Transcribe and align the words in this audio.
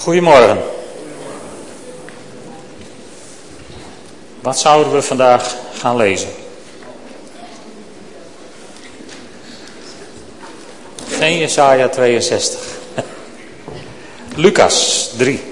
Goedemorgen. 0.00 0.58
Wat 4.40 4.58
zouden 4.58 4.92
we 4.92 5.02
vandaag 5.02 5.56
gaan 5.74 5.96
lezen? 5.96 6.28
Geen 11.08 11.38
Jesaja 11.38 11.88
62. 11.88 12.60
Lucas 14.36 15.08
3. 15.16 15.49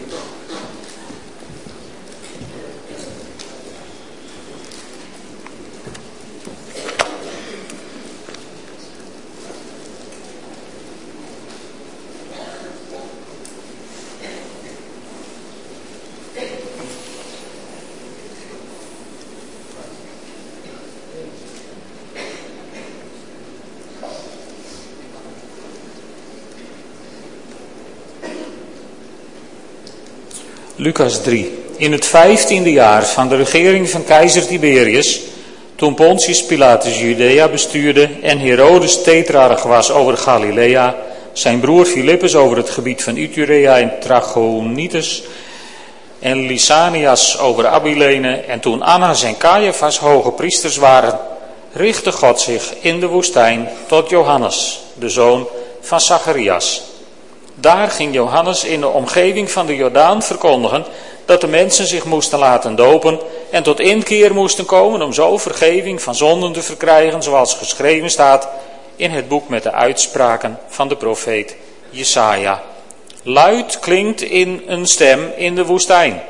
Lucas 30.88 31.22
3. 31.22 31.58
In 31.76 31.92
het 31.92 32.06
vijftiende 32.06 32.72
jaar 32.72 33.06
van 33.06 33.28
de 33.28 33.36
regering 33.36 33.90
van 33.90 34.04
keizer 34.04 34.46
Tiberius, 34.46 35.20
toen 35.76 35.94
Pontius 35.94 36.44
Pilatus 36.44 37.00
Judea 37.00 37.48
bestuurde 37.48 38.08
en 38.22 38.38
Herodes 38.38 39.02
tetrarch 39.02 39.62
was 39.62 39.90
over 39.90 40.16
Galilea, 40.16 40.96
zijn 41.32 41.60
broer 41.60 41.84
Filippus 41.84 42.34
over 42.34 42.56
het 42.56 42.70
gebied 42.70 43.02
van 43.02 43.16
Iturea 43.16 43.78
en 43.78 43.92
Trachonitis 44.00 45.22
en 46.18 46.46
Lysanias 46.46 47.38
over 47.38 47.66
Abilene 47.66 48.36
en 48.36 48.60
toen 48.60 48.82
Annas 48.82 49.22
en 49.22 49.36
Caiaphas 49.36 49.98
hoge 49.98 50.30
priesters 50.30 50.76
waren, 50.76 51.18
richtte 51.72 52.12
God 52.12 52.40
zich 52.40 52.74
in 52.80 53.00
de 53.00 53.06
woestijn 53.06 53.68
tot 53.86 54.10
Johannes, 54.10 54.80
de 54.94 55.08
zoon 55.08 55.48
van 55.80 56.00
Zacharias 56.00 56.87
daar 57.60 57.90
ging 57.90 58.14
Johannes 58.14 58.64
in 58.64 58.80
de 58.80 58.88
omgeving 58.88 59.50
van 59.50 59.66
de 59.66 59.76
Jordaan 59.76 60.22
verkondigen 60.22 60.84
dat 61.24 61.40
de 61.40 61.46
mensen 61.46 61.86
zich 61.86 62.04
moesten 62.04 62.38
laten 62.38 62.76
dopen 62.76 63.18
en 63.50 63.62
tot 63.62 63.80
inkeer 63.80 64.34
moesten 64.34 64.64
komen 64.64 65.02
om 65.02 65.12
zo 65.12 65.38
vergeving 65.38 66.02
van 66.02 66.14
zonden 66.14 66.52
te 66.52 66.62
verkrijgen, 66.62 67.22
zoals 67.22 67.54
geschreven 67.54 68.10
staat 68.10 68.48
in 68.96 69.10
het 69.10 69.28
boek 69.28 69.48
met 69.48 69.62
de 69.62 69.72
uitspraken 69.72 70.58
van 70.68 70.88
de 70.88 70.96
profeet 70.96 71.56
Jesaja. 71.90 72.62
Luid 73.22 73.78
klinkt 73.78 74.22
in 74.22 74.62
een 74.66 74.86
stem 74.86 75.32
in 75.36 75.54
de 75.54 75.64
woestijn. 75.64 76.22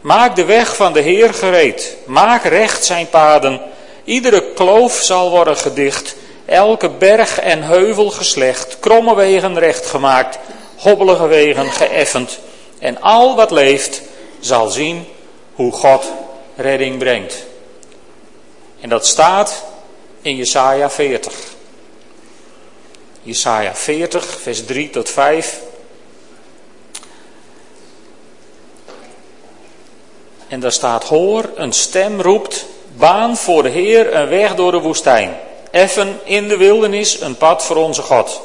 Maak 0.00 0.36
de 0.36 0.44
weg 0.44 0.76
van 0.76 0.92
de 0.92 1.00
Heer 1.00 1.34
gereed. 1.34 1.96
Maak 2.06 2.44
recht 2.44 2.84
zijn 2.84 3.08
paden. 3.08 3.60
Iedere 4.04 4.42
kloof 4.54 4.92
zal 5.02 5.30
worden 5.30 5.56
gedicht. 5.56 6.16
Elke 6.44 6.90
berg 6.90 7.40
en 7.40 7.62
heuvel 7.62 8.10
geslecht. 8.10 8.76
Kromme 8.80 9.14
wegen 9.14 9.58
recht 9.58 9.86
gemaakt 9.86 10.38
hobbelige 10.84 11.26
wegen 11.26 11.70
geëffend. 11.70 12.38
En 12.78 13.00
al 13.00 13.36
wat 13.36 13.50
leeft 13.50 14.02
zal 14.40 14.68
zien 14.68 15.06
hoe 15.54 15.72
God 15.72 16.12
redding 16.56 16.98
brengt. 16.98 17.46
En 18.80 18.88
dat 18.88 19.06
staat 19.06 19.64
in 20.22 20.36
Jesaja 20.36 20.90
40. 20.90 21.32
Jesaja 23.22 23.74
40, 23.74 24.40
vers 24.40 24.64
3 24.64 24.90
tot 24.90 25.10
5. 25.10 25.60
En 30.48 30.60
daar 30.60 30.72
staat: 30.72 31.04
Hoor, 31.04 31.50
een 31.54 31.72
stem 31.72 32.20
roept: 32.20 32.66
Baan 32.96 33.36
voor 33.36 33.62
de 33.62 33.68
Heer 33.68 34.14
een 34.14 34.28
weg 34.28 34.54
door 34.54 34.70
de 34.70 34.80
woestijn. 34.80 35.36
Effen 35.70 36.20
in 36.24 36.48
de 36.48 36.56
wildernis 36.56 37.20
een 37.20 37.36
pad 37.36 37.64
voor 37.64 37.76
onze 37.76 38.02
God. 38.02 38.40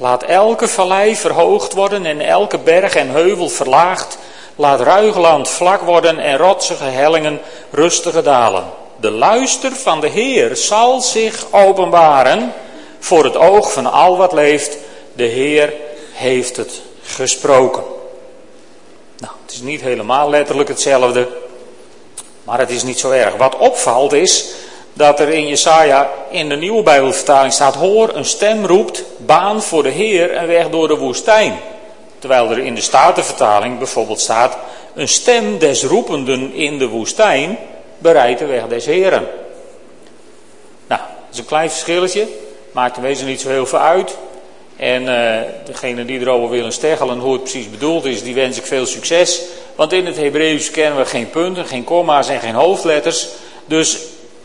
Laat 0.00 0.22
elke 0.22 0.68
vallei 0.68 1.16
verhoogd 1.16 1.72
worden 1.72 2.06
en 2.06 2.20
elke 2.20 2.58
berg 2.58 2.94
en 2.94 3.08
heuvel 3.08 3.48
verlaagd. 3.48 4.18
Laat 4.56 4.80
ruigland 4.80 5.48
vlak 5.48 5.80
worden 5.80 6.18
en 6.18 6.36
rotsige 6.36 6.84
hellingen 6.84 7.40
rustige 7.70 8.22
dalen. 8.22 8.64
De 9.00 9.10
luister 9.10 9.72
van 9.72 10.00
de 10.00 10.08
Heer 10.08 10.56
zal 10.56 11.00
zich 11.00 11.46
openbaren 11.50 12.52
voor 12.98 13.24
het 13.24 13.36
oog 13.36 13.72
van 13.72 13.92
al 13.92 14.16
wat 14.16 14.32
leeft. 14.32 14.76
De 15.12 15.24
Heer 15.24 15.72
heeft 16.12 16.56
het 16.56 16.80
gesproken. 17.02 17.82
Nou, 19.18 19.32
het 19.42 19.52
is 19.52 19.60
niet 19.60 19.80
helemaal 19.80 20.30
letterlijk 20.30 20.68
hetzelfde, 20.68 21.28
maar 22.44 22.58
het 22.58 22.70
is 22.70 22.82
niet 22.82 22.98
zo 22.98 23.10
erg. 23.10 23.36
Wat 23.36 23.56
opvalt 23.56 24.12
is 24.12 24.54
dat 24.98 25.20
er 25.20 25.28
in 25.28 25.46
Jesaja 25.46 26.10
in 26.30 26.48
de 26.48 26.56
nieuwe 26.56 26.82
Bijbelvertaling 26.82 27.52
staat: 27.52 27.74
Hoor, 27.74 28.14
een 28.14 28.24
stem 28.24 28.66
roept, 28.66 29.04
baan 29.16 29.62
voor 29.62 29.82
de 29.82 29.88
Heer 29.88 30.30
en 30.30 30.46
weg 30.46 30.70
door 30.70 30.88
de 30.88 30.96
woestijn. 30.96 31.58
Terwijl 32.18 32.50
er 32.50 32.58
in 32.58 32.74
de 32.74 32.80
Statenvertaling 32.80 33.78
bijvoorbeeld 33.78 34.20
staat: 34.20 34.56
Een 34.94 35.08
stem 35.08 35.58
des 35.58 35.84
roependen 35.84 36.52
in 36.52 36.78
de 36.78 36.88
woestijn 36.88 37.58
bereidt 37.98 38.38
de 38.38 38.46
weg 38.46 38.66
des 38.66 38.86
Heren. 38.86 39.26
Nou, 40.86 41.00
dat 41.00 41.32
is 41.32 41.38
een 41.38 41.44
klein 41.44 41.70
verschilletje, 41.70 42.26
maakt 42.72 42.96
in 42.96 43.02
wezen 43.02 43.26
niet 43.26 43.40
zo 43.40 43.48
heel 43.48 43.66
veel 43.66 43.78
uit. 43.78 44.16
En 44.76 45.02
uh, 45.02 45.36
degene 45.64 46.04
die 46.04 46.20
erover 46.20 46.48
willen 46.48 46.72
steggelen 46.72 47.18
hoe 47.18 47.32
het 47.32 47.42
precies 47.42 47.70
bedoeld 47.70 48.04
is, 48.04 48.22
die 48.22 48.34
wens 48.34 48.56
ik 48.58 48.66
veel 48.66 48.86
succes. 48.86 49.42
Want 49.74 49.92
in 49.92 50.06
het 50.06 50.16
Hebreeuws 50.16 50.70
kennen 50.70 50.98
we 50.98 51.04
geen 51.04 51.30
punten, 51.30 51.66
geen 51.66 51.84
komma's 51.84 52.28
en 52.28 52.40
geen 52.40 52.54
hoofdletters. 52.54 53.28
Dus 53.66 53.98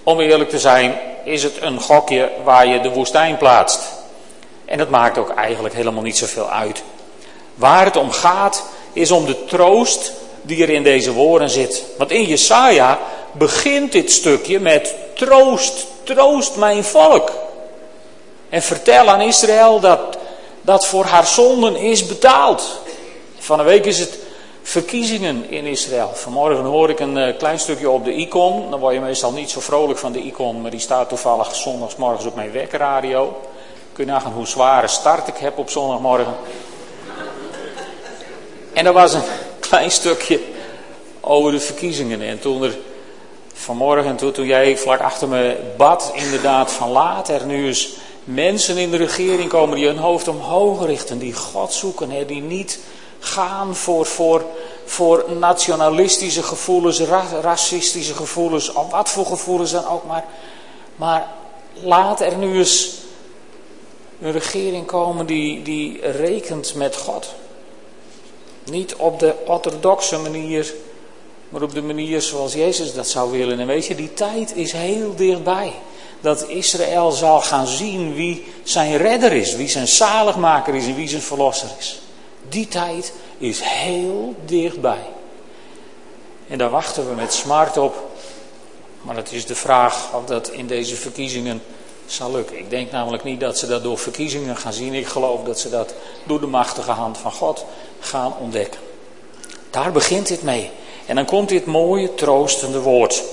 om 0.04 0.20
eerlijk 0.20 0.50
te 0.50 0.60
zijn, 0.60 1.00
is 1.24 1.44
het 1.44 1.62
een 1.62 1.80
gokje 1.80 2.30
waar 2.44 2.68
je 2.68 2.82
de 2.82 2.90
woestijn 2.90 3.38
plaatst. 3.38 3.82
En 4.66 4.78
dat 4.78 4.90
maakt 4.90 5.18
ook 5.18 5.30
eigenlijk 5.30 5.76
helemaal 5.76 6.04
niet 6.04 6.18
zoveel 6.18 6.50
uit. 6.50 6.84
Waar 7.56 7.86
het 7.86 7.96
om 7.96 8.12
gaat, 8.12 8.64
is 8.94 9.12
om 9.12 9.26
de 9.26 9.46
troost 9.46 10.12
die 10.42 10.64
er 10.64 10.70
in 10.70 10.84
deze 10.84 11.14
woorden 11.14 11.50
zit. 11.50 11.84
Want 11.98 12.12
in 12.12 12.24
Jesaja 12.24 13.00
begint 13.32 13.92
dit 13.92 14.12
stukje 14.12 14.60
met 14.60 14.96
troost, 15.14 15.86
troost 16.04 16.56
mijn 16.56 16.84
volk. 16.84 17.32
En 18.50 18.62
vertel 18.62 19.10
aan 19.10 19.22
Israël 19.22 19.80
dat 19.80 20.18
dat 20.62 20.86
voor 20.86 21.06
haar 21.06 21.28
zonden 21.28 21.76
is 21.76 22.06
betaald. 22.06 22.80
Van 23.38 23.60
een 23.60 23.66
week 23.66 23.86
is 23.86 24.00
het 24.00 24.18
verkiezingen 24.64 25.50
in 25.50 25.66
Israël. 25.66 26.12
Vanmorgen 26.14 26.64
hoor 26.64 26.90
ik 26.90 27.00
een 27.00 27.18
eh, 27.18 27.38
klein 27.38 27.60
stukje 27.60 27.90
op 27.90 28.06
de 28.06 28.14
icon. 28.14 28.70
Dan 28.70 28.80
word 28.80 28.94
je 28.94 29.00
meestal 29.00 29.32
niet 29.32 29.50
zo 29.50 29.60
vrolijk 29.60 30.00
van 30.00 30.12
de 30.12 30.20
icon, 30.20 30.62
maar 30.62 30.72
die 30.72 30.80
staat 30.80 31.10
toevallig 31.10 31.56
zondagsmorgens 31.56 32.26
op 32.26 32.36
mijn 32.36 32.52
wekradio. 32.52 33.42
Kun 33.94 34.06
je 34.06 34.12
nagaan 34.12 34.32
hoe 34.32 34.48
zware 34.48 34.88
start 34.88 35.28
ik 35.28 35.38
heb 35.38 35.58
op 35.58 35.70
zondagmorgen. 35.70 36.36
En 38.74 38.86
er 38.86 38.94
was 38.94 39.14
een 39.14 39.24
klein 39.70 39.92
stukje 39.92 40.40
over 41.20 41.52
de 41.52 41.60
verkiezingen. 41.60 42.22
En 42.22 42.40
toen 42.40 42.64
er 42.64 42.78
vanmorgen, 43.54 44.16
toen, 44.16 44.32
toen 44.32 44.46
jij 44.46 44.78
vlak 44.78 45.00
achter 45.00 45.28
me 45.28 45.58
bad, 45.78 46.12
inderdaad 46.14 46.72
van 46.72 46.90
laat 46.90 47.30
er 47.30 47.46
nu 47.46 47.68
eens 47.68 47.90
mensen 48.24 48.78
in 48.78 48.92
de 48.92 48.98
regering 48.98 49.50
komen 49.50 49.76
die 49.76 49.88
hun 49.88 49.98
hoofd 49.98 50.28
omhoog 50.28 50.86
richten, 50.86 51.18
die 51.18 51.34
God 51.34 51.74
zoeken, 51.74 52.10
hè, 52.10 52.26
die 52.26 52.42
niet 52.42 52.80
gaan 53.24 53.76
voor, 53.76 54.06
voor, 54.06 54.46
voor 54.86 55.26
nationalistische 55.40 56.44
gevoelens, 56.44 57.00
racistische 57.42 58.14
gevoelens, 58.14 58.72
wat 58.90 59.10
voor 59.10 59.26
gevoelens 59.26 59.72
dan 59.72 59.88
ook 59.88 60.06
maar. 60.06 60.26
Maar 60.96 61.28
laat 61.74 62.22
er 62.22 62.38
nu 62.38 62.58
eens 62.58 62.92
een 64.22 64.32
regering 64.32 64.86
komen 64.86 65.26
die, 65.26 65.62
die 65.62 66.02
rekent 66.02 66.76
met 66.76 66.96
God. 66.96 67.34
Niet 68.64 68.96
op 68.96 69.20
de 69.20 69.36
orthodoxe 69.46 70.18
manier, 70.18 70.74
maar 71.50 71.62
op 71.62 71.74
de 71.74 71.82
manier 71.82 72.22
zoals 72.22 72.54
Jezus 72.54 72.94
dat 72.94 73.08
zou 73.08 73.32
willen. 73.32 73.60
En 73.60 73.68
weet 73.68 73.86
je, 73.86 73.96
die 73.96 74.14
tijd 74.14 74.56
is 74.56 74.72
heel 74.72 75.16
dichtbij. 75.16 75.74
Dat 76.22 76.48
Israël 76.48 77.12
zal 77.12 77.42
gaan 77.42 77.68
zien 77.68 78.14
wie 78.14 78.46
zijn 78.64 78.98
redder 78.98 79.32
is, 79.32 79.56
wie 79.56 79.68
zijn 79.68 79.88
zaligmaker 79.88 80.76
is 80.76 80.86
en 80.86 80.96
wie 80.96 81.08
zijn 81.08 81.22
verlosser 81.22 81.70
is. 81.80 82.02
Die 82.50 82.68
tijd 82.68 83.14
is 83.38 83.60
heel 83.62 84.36
dichtbij. 84.46 85.06
En 86.48 86.58
daar 86.58 86.70
wachten 86.70 87.10
we 87.10 87.16
met 87.16 87.34
smart 87.34 87.78
op. 87.78 88.12
Maar 89.02 89.16
het 89.16 89.32
is 89.32 89.46
de 89.46 89.56
vraag 89.56 90.14
of 90.14 90.26
dat 90.26 90.50
in 90.50 90.68
deze 90.68 90.96
verkiezingen 90.96 91.62
zal 92.06 92.32
lukken. 92.32 92.58
Ik 92.58 92.70
denk 92.70 92.92
namelijk 92.92 93.24
niet 93.24 93.40
dat 93.40 93.58
ze 93.58 93.68
dat 93.68 93.84
door 93.84 93.98
verkiezingen 93.98 94.58
gaan 94.58 94.74
zien. 94.74 94.94
Ik 94.94 95.08
geloof 95.08 95.44
dat 95.44 95.60
ze 95.60 95.70
dat 95.70 95.94
door 96.24 96.40
de 96.40 96.48
machtige 96.48 96.92
hand 96.92 97.18
van 97.18 97.32
God 97.32 97.66
gaan 98.00 98.34
ontdekken. 98.40 98.80
Daar 99.70 99.92
begint 99.92 100.28
dit 100.28 100.44
mee. 100.44 100.70
En 101.06 101.16
dan 101.16 101.26
komt 101.26 101.50
dit 101.50 101.66
mooie, 101.66 102.16
troostende 102.16 102.80
woord. 102.80 103.24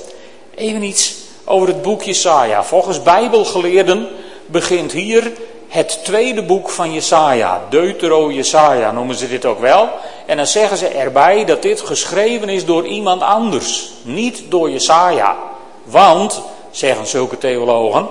Even 0.55 0.83
iets 0.83 1.15
over 1.45 1.69
het 1.69 1.83
boek 1.83 2.03
Jesaja. 2.03 2.65
Volgens 2.65 3.03
bijbelgeleerden 3.03 4.09
begint 4.47 4.93
hier 4.93 5.33
het 5.71 6.05
tweede 6.05 6.43
boek 6.43 6.71
van 6.71 6.93
Jesaja, 6.93 7.61
Deutero 7.69 8.33
Jesaja 8.33 8.93
noemen 8.93 9.15
ze 9.15 9.29
dit 9.29 9.45
ook 9.45 9.61
wel. 9.61 9.89
En 10.27 10.37
dan 10.37 10.47
zeggen 10.47 10.77
ze 10.77 10.89
erbij 10.89 11.45
dat 11.45 11.63
dit 11.63 11.81
geschreven 11.81 12.49
is 12.49 12.65
door 12.65 12.87
iemand 12.87 13.23
anders, 13.23 13.93
niet 14.03 14.43
door 14.49 14.71
Jesaja. 14.71 15.37
Want, 15.85 16.43
zeggen 16.71 17.07
zulke 17.07 17.39
theologen, 17.39 18.09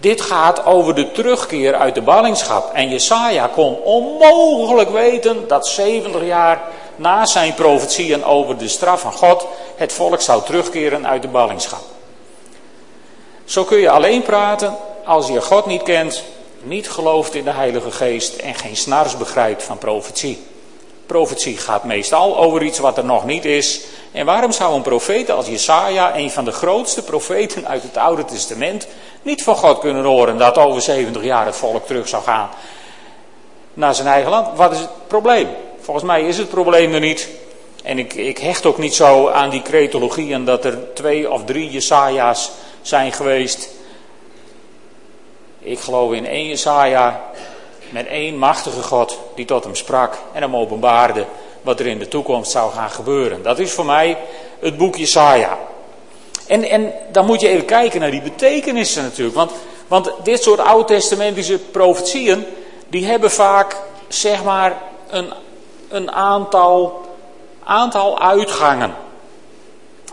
dit 0.00 0.20
gaat 0.20 0.66
over 0.66 0.94
de 0.94 1.12
terugkeer 1.12 1.74
uit 1.74 1.94
de 1.94 2.02
ballingschap. 2.02 2.74
En 2.74 2.88
Jesaja 2.88 3.46
kon 3.46 3.76
onmogelijk 3.82 4.90
weten 4.90 5.48
dat 5.48 5.66
70 5.66 6.24
jaar 6.24 6.60
na 6.96 7.26
zijn 7.26 7.54
profetieën 7.54 8.24
over 8.24 8.58
de 8.58 8.68
straf 8.68 9.00
van 9.00 9.12
God 9.12 9.46
het 9.76 9.92
volk 9.92 10.20
zou 10.20 10.42
terugkeren 10.42 11.06
uit 11.06 11.22
de 11.22 11.28
ballingschap. 11.28 11.82
Zo 13.44 13.64
kun 13.64 13.78
je 13.78 13.90
alleen 13.90 14.22
praten 14.22 14.76
als 15.04 15.28
je 15.28 15.40
God 15.40 15.66
niet 15.66 15.82
kent, 15.82 16.24
niet 16.66 16.90
gelooft 16.90 17.34
in 17.34 17.44
de 17.44 17.50
Heilige 17.50 17.90
Geest 17.90 18.36
en 18.36 18.54
geen 18.54 18.76
snars 18.76 19.16
begrijpt 19.16 19.62
van 19.62 19.78
profetie. 19.78 20.42
Profetie 21.06 21.56
gaat 21.56 21.84
meestal 21.84 22.38
over 22.38 22.62
iets 22.62 22.78
wat 22.78 22.98
er 22.98 23.04
nog 23.04 23.24
niet 23.24 23.44
is. 23.44 23.80
En 24.12 24.26
waarom 24.26 24.52
zou 24.52 24.74
een 24.74 24.82
profeet 24.82 25.30
als 25.30 25.46
Jesaja, 25.46 26.16
een 26.16 26.30
van 26.30 26.44
de 26.44 26.52
grootste 26.52 27.02
profeten 27.02 27.68
uit 27.68 27.82
het 27.82 27.96
Oude 27.96 28.24
Testament, 28.24 28.86
niet 29.22 29.42
van 29.42 29.56
God 29.56 29.78
kunnen 29.78 30.04
horen 30.04 30.38
dat 30.38 30.58
over 30.58 30.82
70 30.82 31.22
jaar 31.22 31.46
het 31.46 31.56
volk 31.56 31.86
terug 31.86 32.08
zou 32.08 32.22
gaan 32.22 32.48
naar 33.74 33.94
zijn 33.94 34.08
eigen 34.08 34.30
land? 34.30 34.56
Wat 34.56 34.72
is 34.72 34.78
het 34.78 35.06
probleem? 35.06 35.48
Volgens 35.80 36.06
mij 36.06 36.22
is 36.22 36.38
het 36.38 36.48
probleem 36.48 36.94
er 36.94 37.00
niet. 37.00 37.28
En 37.82 37.98
ik, 37.98 38.14
ik 38.14 38.38
hecht 38.38 38.66
ook 38.66 38.78
niet 38.78 38.94
zo 38.94 39.28
aan 39.28 39.50
die 39.50 39.62
cretologie 39.62 40.32
en 40.32 40.44
dat 40.44 40.64
er 40.64 40.94
twee 40.94 41.30
of 41.30 41.44
drie 41.44 41.70
Jesaja's 41.70 42.50
zijn 42.82 43.12
geweest. 43.12 43.68
Ik 45.64 45.78
geloof 45.78 46.12
in 46.12 46.26
één 46.26 46.46
Jesaja 46.46 47.22
met 47.90 48.06
één 48.06 48.38
machtige 48.38 48.82
God 48.82 49.18
die 49.34 49.44
tot 49.44 49.64
hem 49.64 49.74
sprak 49.74 50.18
en 50.32 50.42
hem 50.42 50.56
openbaarde 50.56 51.26
wat 51.62 51.80
er 51.80 51.86
in 51.86 51.98
de 51.98 52.08
toekomst 52.08 52.50
zou 52.50 52.72
gaan 52.72 52.90
gebeuren. 52.90 53.42
Dat 53.42 53.58
is 53.58 53.72
voor 53.72 53.84
mij 53.84 54.18
het 54.58 54.76
boek 54.76 54.96
Jesaja. 54.96 55.58
En, 56.46 56.64
en 56.64 56.92
dan 57.12 57.26
moet 57.26 57.40
je 57.40 57.48
even 57.48 57.64
kijken 57.64 58.00
naar 58.00 58.10
die 58.10 58.22
betekenissen 58.22 59.02
natuurlijk. 59.02 59.36
Want, 59.36 59.50
want 59.88 60.12
dit 60.22 60.42
soort 60.42 60.60
oud-testamentische 60.60 61.58
profetieën, 61.58 62.46
die 62.88 63.06
hebben 63.06 63.30
vaak, 63.30 63.76
zeg 64.08 64.44
maar, 64.44 64.78
een, 65.08 65.32
een 65.88 66.12
aantal, 66.12 67.00
aantal 67.64 68.20
uitgangen. 68.20 68.94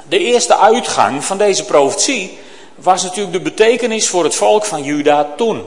De 0.07 0.17
eerste 0.17 0.57
uitgang 0.57 1.23
van 1.23 1.37
deze 1.37 1.65
profetie 1.65 2.39
was 2.81 3.03
natuurlijk 3.03 3.33
de 3.33 3.41
betekenis 3.41 4.09
voor 4.09 4.23
het 4.23 4.35
volk 4.35 4.65
van 4.65 4.83
Juda 4.83 5.27
toen. 5.37 5.65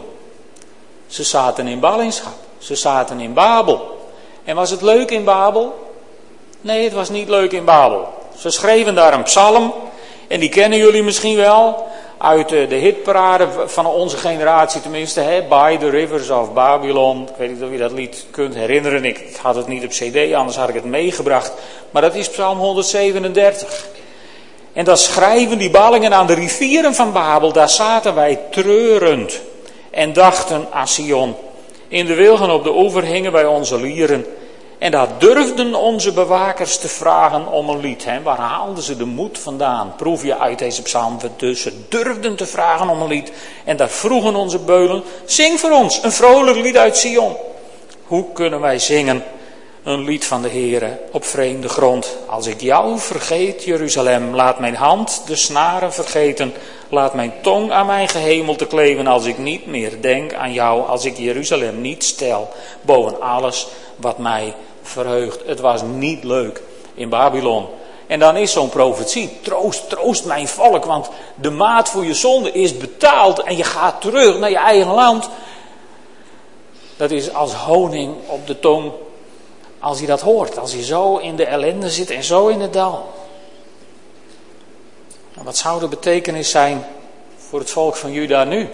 Ze 1.06 1.24
zaten 1.24 1.66
in 1.66 1.80
ballingschap. 1.80 2.34
Ze 2.58 2.74
zaten 2.74 3.20
in 3.20 3.32
Babel. 3.32 4.08
En 4.44 4.56
was 4.56 4.70
het 4.70 4.82
leuk 4.82 5.10
in 5.10 5.24
Babel? 5.24 5.92
Nee, 6.60 6.84
het 6.84 6.92
was 6.92 7.08
niet 7.08 7.28
leuk 7.28 7.52
in 7.52 7.64
Babel. 7.64 8.08
Ze 8.38 8.50
schreven 8.50 8.94
daar 8.94 9.12
een 9.12 9.22
psalm. 9.22 9.74
En 10.28 10.40
die 10.40 10.48
kennen 10.48 10.78
jullie 10.78 11.02
misschien 11.02 11.36
wel. 11.36 11.86
Uit 12.18 12.48
de 12.48 12.74
hitparade 12.74 13.48
van 13.66 13.86
onze 13.86 14.16
generatie 14.16 14.80
tenminste. 14.80 15.20
Hè, 15.20 15.42
By 15.42 15.76
the 15.76 15.88
Rivers 15.88 16.30
of 16.30 16.52
Babylon. 16.52 17.22
Ik 17.22 17.36
weet 17.36 17.50
niet 17.50 17.62
of 17.62 17.70
je 17.70 17.78
dat 17.78 17.92
lied 17.92 18.26
kunt 18.30 18.54
herinneren. 18.54 19.04
Ik 19.04 19.38
had 19.42 19.54
het 19.54 19.66
niet 19.66 19.84
op 19.84 19.90
cd, 19.90 20.32
anders 20.34 20.56
had 20.56 20.68
ik 20.68 20.74
het 20.74 20.84
meegebracht. 20.84 21.52
Maar 21.90 22.02
dat 22.02 22.14
is 22.14 22.28
psalm 22.28 22.58
137. 22.58 23.86
En 24.74 24.84
dan 24.84 24.96
schrijven 24.96 25.58
die 25.58 25.70
ballingen 25.70 26.14
aan 26.14 26.26
de 26.26 26.34
rivieren 26.34 26.94
van 26.94 27.12
Babel. 27.12 27.52
Daar 27.52 27.68
zaten 27.68 28.14
wij 28.14 28.38
treurend 28.50 29.40
en 29.90 30.12
dachten 30.12 30.66
aan 30.70 30.88
Sion. 30.88 31.36
In 31.88 32.06
de 32.06 32.14
wilgen 32.14 32.50
op 32.50 32.64
de 32.64 32.76
oever 32.76 33.04
hingen 33.04 33.32
wij 33.32 33.46
onze 33.46 33.80
lieren. 33.80 34.26
En 34.78 34.90
daar 34.90 35.08
durfden 35.18 35.74
onze 35.74 36.12
bewakers 36.12 36.78
te 36.78 36.88
vragen 36.88 37.46
om 37.46 37.68
een 37.68 37.80
lied. 37.80 38.04
Hè? 38.04 38.22
Waar 38.22 38.38
haalden 38.38 38.82
ze 38.82 38.96
de 38.96 39.04
moed 39.04 39.38
vandaan? 39.38 39.92
Proef 39.96 40.22
je 40.24 40.38
uit 40.38 40.58
deze 40.58 40.82
psalm. 40.82 41.18
Dus 41.36 41.62
ze 41.62 41.72
durfden 41.88 42.36
te 42.36 42.46
vragen 42.46 42.88
om 42.88 43.00
een 43.00 43.08
lied. 43.08 43.32
En 43.64 43.76
daar 43.76 43.88
vroegen 43.88 44.36
onze 44.36 44.58
beulen, 44.58 45.02
zing 45.24 45.60
voor 45.60 45.70
ons 45.70 46.02
een 46.02 46.12
vrolijk 46.12 46.56
lied 46.56 46.76
uit 46.76 46.96
Sion. 46.96 47.36
Hoe 48.04 48.32
kunnen 48.32 48.60
wij 48.60 48.78
zingen 48.78 49.24
een 49.84 50.04
lied 50.04 50.24
van 50.24 50.42
de 50.42 50.48
Heere 50.48 50.98
op 51.10 51.24
vreemde 51.24 51.68
grond? 51.68 52.16
Als 52.26 52.46
ik 52.46 52.60
jou 52.60 52.98
vergeet, 52.98 53.64
Jeruzalem, 53.64 54.34
laat 54.34 54.58
mijn 54.58 54.74
hand 54.74 55.22
de 55.26 55.36
snaren 55.36 55.92
vergeten. 55.92 56.52
Laat 56.88 57.14
mijn 57.14 57.32
tong 57.42 57.72
aan 57.72 57.86
mijn 57.86 58.08
gehemel 58.08 58.56
te 58.56 58.66
kleven 58.66 59.06
als 59.06 59.24
ik 59.24 59.38
niet 59.38 59.66
meer 59.66 60.00
denk 60.00 60.34
aan 60.34 60.52
jou, 60.52 60.86
als 60.86 61.04
ik 61.04 61.18
Jeruzalem 61.18 61.80
niet 61.80 62.04
stel 62.04 62.48
boven 62.82 63.20
alles 63.20 63.66
wat 63.96 64.18
mij 64.18 64.54
verheugt. 64.82 65.40
Het 65.46 65.60
was 65.60 65.82
niet 65.82 66.24
leuk 66.24 66.62
in 66.94 67.08
Babylon. 67.08 67.66
En 68.06 68.18
dan 68.18 68.36
is 68.36 68.52
zo'n 68.52 68.68
profetie, 68.68 69.38
troost, 69.40 69.88
troost 69.88 70.24
mijn 70.24 70.48
volk, 70.48 70.84
want 70.84 71.08
de 71.34 71.50
maat 71.50 71.88
voor 71.88 72.04
je 72.04 72.14
zonde 72.14 72.52
is 72.52 72.76
betaald 72.76 73.42
en 73.42 73.56
je 73.56 73.64
gaat 73.64 74.00
terug 74.00 74.38
naar 74.38 74.50
je 74.50 74.58
eigen 74.58 74.92
land. 74.92 75.28
Dat 76.96 77.10
is 77.10 77.34
als 77.34 77.52
honing 77.52 78.14
op 78.26 78.46
de 78.46 78.58
tong 78.58 78.92
als 79.84 80.00
je 80.00 80.06
dat 80.06 80.20
hoort, 80.20 80.58
als 80.58 80.72
je 80.72 80.84
zo 80.84 81.16
in 81.16 81.36
de 81.36 81.44
ellende 81.44 81.90
zit 81.90 82.10
en 82.10 82.24
zo 82.24 82.48
in 82.48 82.60
het 82.60 82.72
dal. 82.72 83.12
Wat 85.42 85.56
zou 85.56 85.80
de 85.80 85.88
betekenis 85.88 86.50
zijn 86.50 86.86
voor 87.36 87.58
het 87.58 87.70
volk 87.70 87.96
van 87.96 88.12
Juda 88.12 88.44
nu? 88.44 88.68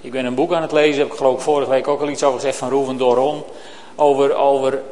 Ik 0.00 0.10
ben 0.10 0.24
een 0.24 0.34
boek 0.34 0.52
aan 0.52 0.62
het 0.62 0.72
lezen, 0.72 1.02
heb 1.02 1.10
ik 1.10 1.16
geloof 1.16 1.34
ik 1.34 1.40
vorige 1.40 1.70
week 1.70 1.88
ook 1.88 2.00
al 2.00 2.08
iets 2.08 2.22
over 2.22 2.38
gezegd 2.38 2.56
van 2.56 2.70
Roeven 2.70 2.96
Doron. 2.96 3.42
Over, 3.96 4.34
over, 4.34 4.82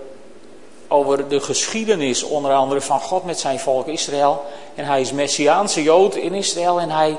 over 0.89 1.29
de 1.29 1.41
geschiedenis 1.41 2.23
onder 2.23 2.53
andere 2.53 2.81
van 2.81 3.01
God 3.01 3.25
met 3.25 3.39
zijn 3.39 3.59
volk 3.59 3.87
Israël. 3.87 4.45
En 4.75 4.85
hij 4.85 5.01
is 5.01 5.13
Messiaanse 5.13 5.83
Jood 5.83 6.15
in 6.15 6.35
Israël 6.35 6.81
en 6.81 6.91
hij, 6.91 7.17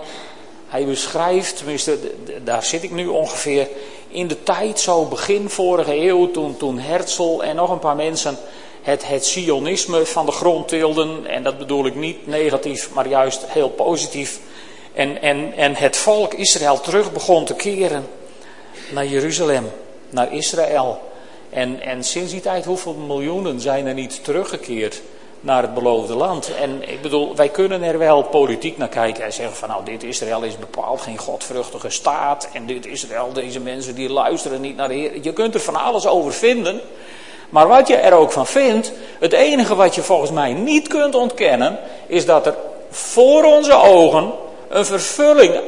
hij 0.68 0.86
beschrijft, 0.86 1.58
tenminste 1.58 2.00
daar 2.44 2.64
zit 2.64 2.84
ik 2.84 2.92
nu 2.92 3.08
ongeveer, 3.08 3.68
in 4.12 4.28
de 4.28 4.44
tijd 4.44 4.80
zo 4.80 5.06
begin 5.06 5.50
vorige 5.50 5.96
eeuw 5.96 6.32
toen, 6.32 6.58
toen 6.58 6.80
Herzl 6.80 7.42
en 7.42 7.56
nog 7.56 7.70
een 7.70 7.80
paar 7.80 7.96
mensen 7.96 8.38
het, 8.82 9.08
het 9.08 9.26
sionisme 9.26 10.06
van 10.06 10.26
de 10.26 10.32
grond 10.32 10.68
tilden. 10.68 11.26
En 11.26 11.44
dat 11.44 11.58
bedoel 11.58 11.86
ik 11.86 11.96
niet 11.96 12.28
negatief, 12.28 12.90
maar 12.94 13.08
juist 13.08 13.46
heel 13.48 13.70
positief. 13.70 14.40
En, 14.94 15.22
en, 15.22 15.54
en 15.54 15.76
het 15.76 15.98
volk 15.98 16.34
Israël 16.34 16.80
terug 16.80 17.14
begon 17.14 17.46
te 17.46 17.56
keren 17.56 18.08
naar 18.90 19.06
Jeruzalem, 19.06 19.72
naar 20.10 20.34
Israël. 20.34 21.02
En, 21.50 21.82
en 21.82 22.04
sinds 22.04 22.32
die 22.32 22.42
tijd, 22.42 22.66
hoeveel 22.66 22.94
miljoenen 22.94 23.60
zijn 23.60 23.86
er 23.86 23.94
niet 23.94 24.24
teruggekeerd 24.24 25.02
naar 25.42 25.62
het 25.62 25.74
beloofde 25.74 26.16
land? 26.16 26.56
En 26.56 26.90
ik 26.90 27.02
bedoel, 27.02 27.36
wij 27.36 27.50
kunnen 27.50 27.84
er 27.84 27.98
wel 27.98 28.24
politiek 28.24 28.78
naar 28.78 28.88
kijken 28.88 29.24
en 29.24 29.34
zeggen 29.34 29.56
van 29.56 29.70
nou, 29.70 29.86
dit 29.86 30.04
Israël 30.04 30.44
is 30.44 30.58
bepaald 30.58 31.02
geen 31.02 31.18
godvruchtige 31.18 31.90
staat. 31.90 32.50
En 32.54 32.66
dit 32.66 32.86
Israël, 32.86 33.34
deze 33.34 33.60
mensen 33.60 33.96
die 33.96 34.10
luisteren 34.10 34.62
niet 34.62 34.76
naar 34.76 34.88
de 34.88 34.94
Heer. 34.94 35.12
Je 35.22 35.34
kunt 35.34 35.54
er 35.54 35.60
van 35.60 35.76
alles 35.76 36.08
over 36.08 36.34
vinden. 36.34 36.82
Maar 37.50 37.68
wat 37.68 37.88
je 37.88 37.96
er 37.96 38.14
ook 38.14 38.32
van 38.32 38.48
vindt, 38.48 38.92
het 39.20 39.34
enige 39.34 39.76
wat 39.76 39.96
je 39.96 40.02
volgens 40.02 40.32
mij 40.32 40.54
niet 40.54 40.88
kunt 40.88 41.16
ontkennen, 41.16 41.80
is 42.08 42.26
dat 42.26 42.46
er 42.46 42.56
voor 42.90 43.44
onze 43.44 43.74
ogen 43.74 44.32
een 44.70 44.86
vervulling 44.86 45.62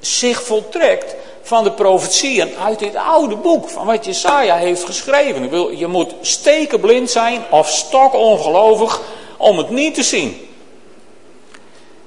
zich 0.00 0.42
voltrekt 0.42 1.16
van 1.42 1.64
de 1.64 1.72
profetieën 1.72 2.50
uit 2.64 2.78
dit 2.78 2.94
oude 2.94 3.36
boek, 3.36 3.68
van 3.68 3.86
wat 3.86 4.04
Jesaja 4.04 4.56
heeft 4.56 4.84
geschreven. 4.84 5.78
Je 5.78 5.86
moet 5.86 6.14
stekenblind 6.20 7.10
zijn 7.10 7.42
of 7.50 7.68
stokongelovig 7.68 9.00
om 9.36 9.58
het 9.58 9.70
niet 9.70 9.94
te 9.94 10.02
zien. 10.02 10.48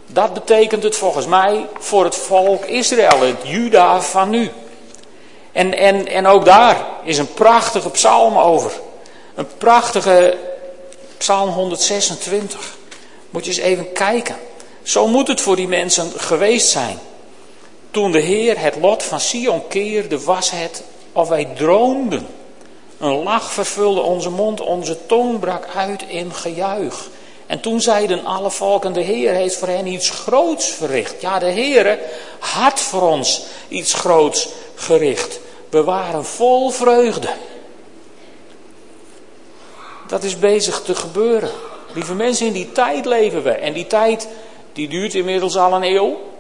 Dat 0.08 0.34
betekent 0.34 0.84
het 0.84 0.96
volgens 0.96 1.26
mij 1.26 1.68
voor 1.80 2.04
het 2.04 2.16
volk 2.16 2.66
Israël, 2.66 3.20
het 3.20 3.38
Juda 3.44 4.02
van 4.02 4.30
nu. 4.30 4.52
En, 5.52 5.78
en, 5.78 6.08
en 6.08 6.28
ook 6.28 6.46
daar 6.46 6.86
is 7.04 7.18
een 7.18 7.34
prachtige 7.34 7.90
psalm 7.90 8.38
over. 8.38 8.72
Een 9.36 9.48
prachtige 9.58 10.38
psalm 11.18 11.50
126. 11.50 12.78
Moet 13.30 13.46
je 13.46 13.52
eens 13.52 13.60
even 13.60 13.92
kijken. 13.92 14.36
Zo 14.84 15.08
moet 15.08 15.28
het 15.28 15.42
voor 15.42 15.56
die 15.56 15.68
mensen 15.68 16.12
geweest 16.16 16.68
zijn. 16.68 17.00
Toen 17.94 18.12
de 18.12 18.20
Heer 18.20 18.60
het 18.60 18.76
lot 18.76 19.04
van 19.04 19.20
Sion 19.20 19.68
keerde, 19.68 20.24
was 20.24 20.52
het 20.52 20.84
of 21.12 21.30
wij 21.30 21.48
droomden. 21.56 22.28
Een 22.98 23.24
lach 23.24 23.52
vervulde 23.52 24.02
onze 24.02 24.30
mond, 24.30 24.62
onze 24.62 25.06
tong 25.06 25.40
brak 25.40 25.68
uit 25.76 26.04
in 26.08 26.34
gejuich. 26.34 27.10
En 27.46 27.60
toen 27.60 27.82
zeiden 27.82 28.26
alle 28.26 28.52
volken, 28.52 28.94
de 28.94 29.02
Heer 29.02 29.34
heeft 29.34 29.56
voor 29.56 29.68
hen 29.68 29.88
iets 29.88 30.10
groots 30.10 30.68
verricht. 30.68 31.22
Ja, 31.22 31.40
de 31.40 31.46
Heer 31.46 32.00
had 32.40 32.80
voor 32.80 33.02
ons 33.02 33.42
iets 33.68 33.94
groots 33.94 34.48
gericht. 34.76 35.40
We 35.70 35.84
waren 35.84 36.26
vol 36.26 36.70
vreugde. 36.70 37.30
Dat 40.08 40.24
is 40.24 40.40
bezig 40.40 40.82
te 40.82 40.96
gebeuren. 40.96 41.52
Lieve 41.94 42.14
mensen, 42.14 42.48
in 42.48 42.54
die 42.54 42.72
tijd 42.72 43.06
leven 43.06 43.44
we. 43.44 43.52
En 43.52 43.74
die 43.74 43.88
tijd, 43.88 44.28
die 44.74 44.88
duurt 44.88 45.14
inmiddels 45.14 45.58
al 45.58 45.74
een 45.74 45.84
eeuw. 45.84 46.32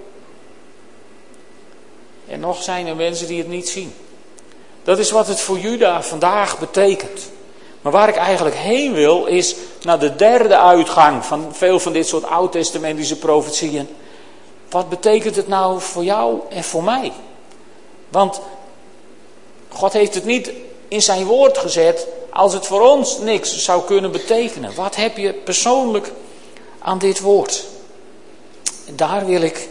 En 2.34 2.40
nog 2.40 2.63
zijn 2.63 2.88
er 2.88 2.96
mensen 2.96 3.28
die 3.28 3.38
het 3.38 3.48
niet 3.48 3.70
zien. 3.70 3.94
Dat 4.84 5.00
is 5.00 5.12
wat 5.12 5.28
het 5.28 5.40
voor 5.40 5.60
Juda 5.60 6.04
vandaag 6.04 6.60
betekent. 6.60 7.32
Maar 7.82 7.92
waar 7.92 8.10
ik 8.10 8.16
eigenlijk 8.16 8.56
heen 8.56 8.94
wil, 8.94 9.25
is 9.25 9.56
naar 9.82 10.00
de 10.00 10.16
derde 10.16 10.58
uitgang 10.58 11.25
van 11.25 11.48
veel 11.52 11.80
van 11.80 11.94
dit 11.94 12.08
soort 12.08 12.25
oud-testamentische 12.25 13.18
profetieën. 13.18 13.88
Wat 14.70 14.90
betekent 14.90 15.36
het 15.36 15.48
nou 15.48 15.82
voor 15.82 16.04
jou 16.04 16.40
en 16.50 16.63
voor 16.63 16.84
mij? 16.84 17.12
Want 18.10 18.42
God 19.70 19.94
heeft 19.94 20.13
het 20.16 20.25
niet 20.25 20.52
in 20.88 21.02
zijn 21.02 21.25
woord 21.25 21.58
gezet 21.58 22.08
als 22.30 22.54
het 22.54 22.66
voor 22.66 22.82
ons 22.82 23.18
niks 23.18 23.63
zou 23.63 23.84
kunnen 23.84 24.12
betekenen. 24.12 24.75
Wat 24.75 24.96
heb 24.96 25.18
je 25.18 25.34
persoonlijk 25.34 26.12
aan 26.80 26.98
dit 26.98 27.20
woord? 27.20 27.66
Daar 28.96 29.25
wil 29.25 29.42
ik 29.42 29.70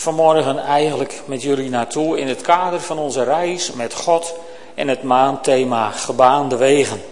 vanmorgen 0.00 0.58
eigenlijk 0.58 1.22
met 1.24 1.42
jullie 1.42 1.70
naartoe 1.70 2.18
in 2.18 2.28
het 2.28 2.40
kader 2.40 2.80
van 2.80 2.98
onze 2.98 3.24
reis 3.24 3.72
met 3.72 3.94
God 3.94 4.34
en 4.74 4.88
het 4.88 5.02
maandthema 5.02 5.90
gebaande 5.90 6.56
wegen. 6.56 7.02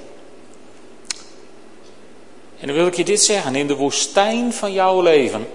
En 2.60 2.66
dan 2.66 2.76
wil 2.76 2.86
ik 2.86 2.94
je 2.94 3.04
dit 3.04 3.22
zeggen, 3.22 3.54
in 3.54 3.66
de 3.66 3.76
woestijn 3.76 4.52
van 4.52 4.72
jouw 4.72 5.00
leven 5.00 5.46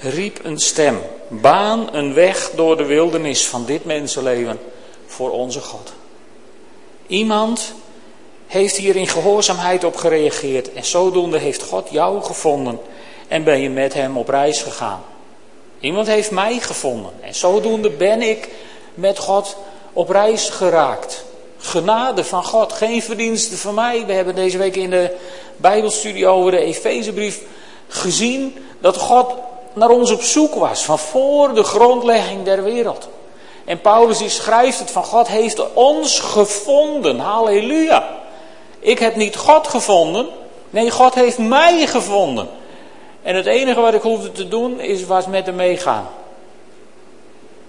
riep 0.00 0.44
een 0.44 0.58
stem, 0.58 1.00
baan 1.28 1.94
een 1.94 2.14
weg 2.14 2.50
door 2.54 2.76
de 2.76 2.84
wildernis 2.84 3.46
van 3.46 3.64
dit 3.64 3.84
mensenleven 3.84 4.58
voor 5.06 5.30
onze 5.30 5.60
God. 5.60 5.92
Iemand 7.06 7.74
heeft 8.46 8.76
hier 8.76 8.96
in 8.96 9.08
gehoorzaamheid 9.08 9.84
op 9.84 9.96
gereageerd 9.96 10.72
en 10.72 10.84
zodoende 10.84 11.38
heeft 11.38 11.62
God 11.62 11.90
jou 11.90 12.22
gevonden 12.22 12.80
en 13.28 13.44
ben 13.44 13.60
je 13.60 13.70
met 13.70 13.94
hem 13.94 14.16
op 14.16 14.28
reis 14.28 14.62
gegaan. 14.62 15.09
Iemand 15.80 16.06
heeft 16.06 16.30
mij 16.30 16.58
gevonden 16.58 17.12
en 17.20 17.34
zodoende 17.34 17.90
ben 17.90 18.22
ik 18.22 18.48
met 18.94 19.18
God 19.18 19.56
op 19.92 20.08
reis 20.08 20.48
geraakt. 20.48 21.24
Genade 21.58 22.24
van 22.24 22.44
God, 22.44 22.72
geen 22.72 23.02
verdiensten 23.02 23.58
van 23.58 23.74
mij. 23.74 24.06
We 24.06 24.12
hebben 24.12 24.34
deze 24.34 24.58
week 24.58 24.76
in 24.76 24.90
de 24.90 25.16
Bijbelstudie 25.56 26.26
over 26.26 26.50
de 26.50 26.58
Efezebrief 26.58 27.40
gezien 27.88 28.64
dat 28.80 28.96
God 28.96 29.34
naar 29.72 29.88
ons 29.88 30.10
op 30.10 30.22
zoek 30.22 30.54
was, 30.54 30.84
van 30.84 30.98
voor 30.98 31.54
de 31.54 31.62
grondlegging 31.62 32.44
der 32.44 32.62
wereld. 32.62 33.08
En 33.64 33.80
Paulus 33.80 34.18
die 34.18 34.28
schrijft 34.28 34.78
het 34.78 34.90
van 34.90 35.04
God 35.04 35.28
heeft 35.28 35.72
ons 35.72 36.20
gevonden. 36.20 37.18
Halleluja. 37.18 38.18
Ik 38.78 38.98
heb 38.98 39.16
niet 39.16 39.36
God 39.36 39.66
gevonden. 39.66 40.28
Nee, 40.70 40.90
God 40.90 41.14
heeft 41.14 41.38
mij 41.38 41.86
gevonden. 41.86 42.48
En 43.22 43.36
het 43.36 43.46
enige 43.46 43.80
wat 43.80 43.94
ik 43.94 44.02
hoefde 44.02 44.32
te 44.32 44.48
doen 44.48 44.80
is 44.80 45.04
was 45.04 45.26
met 45.26 45.46
hem 45.46 45.54
meegaan. 45.54 46.08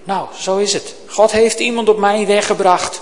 Nou, 0.03 0.27
zo 0.39 0.58
is 0.58 0.74
het. 0.74 0.96
God 1.08 1.31
heeft 1.31 1.60
iemand 1.60 1.89
op 1.89 1.98
mij 1.98 2.25
weggebracht. 2.27 3.01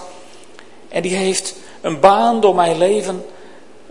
En 0.89 1.01
die 1.01 1.15
heeft 1.15 1.55
een 1.81 1.99
baan 1.99 2.41
door 2.41 2.55
mijn 2.55 2.77
leven, 2.77 3.25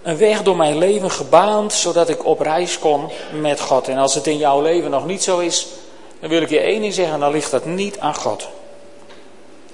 een 0.03 0.17
weg 0.17 0.43
door 0.43 0.57
mijn 0.57 0.79
leven 0.79 1.11
gebaand, 1.11 1.73
zodat 1.73 2.09
ik 2.09 2.25
op 2.25 2.41
reis 2.41 2.79
kon 2.79 3.09
met 3.41 3.61
God. 3.61 3.89
En 3.89 3.99
als 3.99 4.15
het 4.15 4.27
in 4.27 4.37
jouw 4.37 4.63
leven 4.63 4.91
nog 4.91 5.07
niet 5.07 5.23
zo 5.23 5.39
is, 5.39 5.67
dan 6.21 6.29
wil 6.29 6.43
ik 6.43 6.51
je 6.51 6.61
één 6.61 6.81
ding 6.81 6.95
zeggen, 6.95 7.21
dan 7.21 7.33
ligt 7.33 7.51
dat 7.51 7.65
niet 7.65 7.99
aan 7.99 8.15
God. 8.15 8.49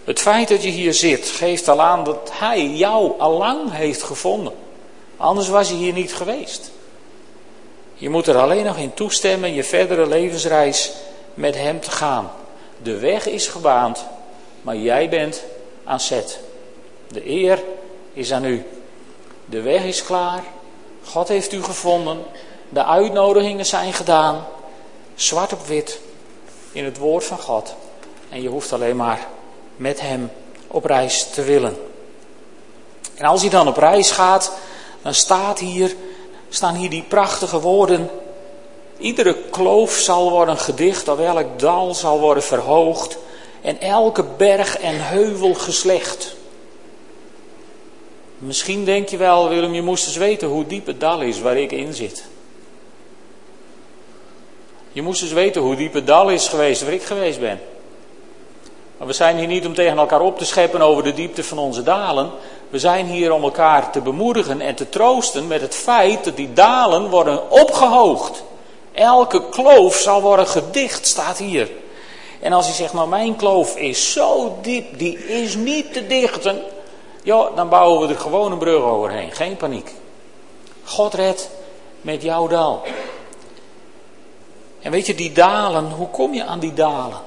Het 0.05 0.21
feit 0.21 0.49
dat 0.49 0.62
je 0.62 0.69
hier 0.69 0.95
zit, 0.95 1.29
geeft 1.29 1.69
al 1.69 1.83
aan 1.83 2.05
dat 2.05 2.31
Hij 2.33 2.67
jou 2.67 3.12
al 3.19 3.38
lang 3.38 3.73
heeft 3.73 4.03
gevonden. 4.03 4.53
Anders 5.17 5.49
was 5.49 5.69
je 5.69 5.75
hier 5.75 5.93
niet 5.93 6.14
geweest. 6.14 6.71
Je 7.95 8.09
moet 8.09 8.27
er 8.27 8.37
alleen 8.37 8.65
nog 8.65 8.77
in 8.77 8.95
toestemmen 8.95 9.55
je 9.55 9.65
verdere 9.65 10.07
levensreis 10.07 10.93
met 11.35 11.55
Hem 11.55 11.81
te 11.81 11.91
gaan. 11.91 12.31
De 12.83 12.99
weg 12.99 13.27
is 13.27 13.47
gebaand, 13.47 14.05
maar 14.63 14.77
jij 14.77 15.09
bent 15.09 15.43
aan 15.85 16.01
zet. 16.01 16.39
De 17.09 17.29
eer 17.29 17.63
is 18.13 18.33
aan 18.33 18.45
u. 18.45 18.67
De 19.47 19.61
weg 19.61 19.83
is 19.83 20.05
klaar. 20.05 20.43
God 21.05 21.29
heeft 21.29 21.53
u 21.53 21.63
gevonden. 21.63 22.23
De 22.69 22.85
uitnodigingen 22.85 23.67
zijn 23.67 23.93
gedaan. 23.93 24.47
Zwart 25.15 25.53
op 25.53 25.67
wit 25.67 26.01
in 26.73 26.85
het 26.85 26.99
woord 26.99 27.25
van 27.25 27.39
God. 27.39 27.75
En 28.29 28.43
je 28.43 28.49
hoeft 28.49 28.73
alleen 28.73 28.97
maar 28.97 29.27
met 29.77 30.01
Hem 30.01 30.31
op 30.67 30.85
reis 30.85 31.31
te 31.31 31.43
willen. 31.43 31.77
En 33.15 33.27
als 33.27 33.41
hij 33.41 33.51
dan 33.51 33.69
op 33.69 33.77
reis 33.77 34.11
gaat, 34.11 34.53
dan 35.03 35.15
staat 35.15 35.59
hier, 35.59 35.97
staan 36.54 36.75
hier 36.75 36.90
die 36.90 37.04
prachtige 37.08 37.61
woorden 37.61 38.11
Iedere 38.99 39.37
kloof 39.50 39.92
zal 39.92 40.30
worden 40.30 40.58
gedicht, 40.58 41.08
of 41.08 41.18
elk 41.18 41.58
dal 41.58 41.94
zal 41.94 42.20
worden 42.20 42.42
verhoogd 42.42 43.18
en 43.62 43.80
elke 43.80 44.25
berg 44.37 44.78
en 44.78 45.06
heuvel 45.08 45.54
geslecht. 45.54 46.37
Misschien 48.38 48.84
denk 48.84 49.08
je 49.08 49.16
wel, 49.16 49.49
Willem, 49.49 49.75
je 49.75 49.82
moest 49.82 50.06
eens 50.06 50.16
weten 50.16 50.49
hoe 50.49 50.66
diep 50.66 50.87
het 50.87 51.00
dal 51.00 51.20
is 51.20 51.40
waar 51.40 51.56
ik 51.56 51.73
in 51.73 51.94
zit. 51.94 52.25
Je 54.92 55.02
moest 55.02 55.23
eens 55.23 55.32
weten 55.32 55.62
hoe 55.62 55.76
diep 55.76 55.92
het 55.92 56.06
dal 56.06 56.30
is 56.30 56.49
geweest 56.49 56.82
waar 56.82 56.92
ik 56.92 57.02
geweest 57.02 57.40
ben. 57.40 57.61
Maar 58.97 59.07
we 59.07 59.13
zijn 59.13 59.37
hier 59.37 59.47
niet 59.47 59.67
om 59.67 59.75
tegen 59.75 59.99
elkaar 59.99 60.21
op 60.21 60.39
te 60.39 60.45
scheppen 60.45 60.81
over 60.81 61.03
de 61.03 61.15
diepte 61.15 61.45
van 61.45 61.59
onze 61.59 61.83
dalen. 61.83 62.31
We 62.69 62.79
zijn 62.79 63.07
hier 63.07 63.33
om 63.33 63.43
elkaar 63.43 63.91
te 63.91 64.01
bemoedigen 64.01 64.61
en 64.61 64.75
te 64.75 64.89
troosten 64.89 65.47
met 65.47 65.61
het 65.61 65.75
feit 65.75 66.25
dat 66.25 66.37
die 66.37 66.53
dalen 66.53 67.11
worden 67.11 67.51
opgehoogd. 67.51 68.43
Elke 68.93 69.49
kloof 69.49 69.97
zal 69.97 70.23
worden 70.23 70.47
gedicht, 70.47 71.07
staat 71.07 71.39
hier. 71.39 71.71
En 72.41 72.53
als 72.53 72.67
hij 72.67 72.75
zegt, 72.75 72.93
nou 72.93 73.09
mijn 73.09 73.37
kloof 73.37 73.77
is 73.77 74.13
zo 74.13 74.59
diep, 74.63 74.99
die 74.99 75.27
is 75.27 75.55
niet 75.55 75.93
te 75.93 76.07
dichten. 76.07 76.63
Ja, 77.23 77.49
dan 77.55 77.69
bouwen 77.69 78.09
we 78.09 78.15
er 78.15 78.21
gewoon 78.21 78.53
een 78.53 78.59
brug 78.59 78.83
overheen. 78.83 79.33
Geen 79.33 79.57
paniek. 79.57 79.95
God 80.85 81.15
redt 81.15 81.51
met 82.01 82.23
jouw 82.23 82.47
dal. 82.47 82.83
En 84.81 84.91
weet 84.91 85.07
je, 85.07 85.15
die 85.15 85.33
dalen, 85.33 85.91
hoe 85.91 86.09
kom 86.09 86.35
je 86.35 86.45
aan 86.45 86.59
die 86.59 86.75
dalen? 86.75 87.19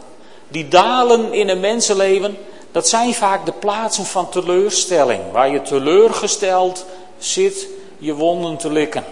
Die 0.47 0.67
dalen 0.67 1.33
in 1.33 1.49
een 1.49 1.59
mensenleven, 1.59 2.37
dat 2.71 2.87
zijn 2.87 3.13
vaak 3.13 3.45
de 3.45 3.51
plaatsen 3.51 4.05
van 4.05 4.29
teleurstelling. 4.29 5.21
Waar 5.31 5.49
je 5.49 5.61
teleurgesteld 5.61 6.85
zit 7.17 7.67
je 7.97 8.13
wonden 8.13 8.57
te 8.57 8.71
likken. 8.71 9.03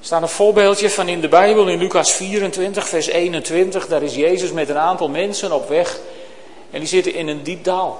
Er 0.00 0.08
staat 0.08 0.22
een 0.22 0.28
voorbeeldje 0.28 0.90
van 0.90 1.08
in 1.08 1.20
de 1.20 1.28
Bijbel 1.28 1.68
in 1.68 1.78
Lucas 1.78 2.12
24, 2.12 2.88
vers 2.88 3.06
21. 3.06 3.86
Daar 3.86 4.02
is 4.02 4.14
Jezus 4.14 4.52
met 4.52 4.68
een 4.68 4.78
aantal 4.78 5.08
mensen 5.08 5.52
op 5.52 5.68
weg. 5.68 5.98
En 6.70 6.78
die 6.78 6.88
zitten 6.88 7.14
in 7.14 7.28
een 7.28 7.42
diep 7.42 7.64
dal. 7.64 7.98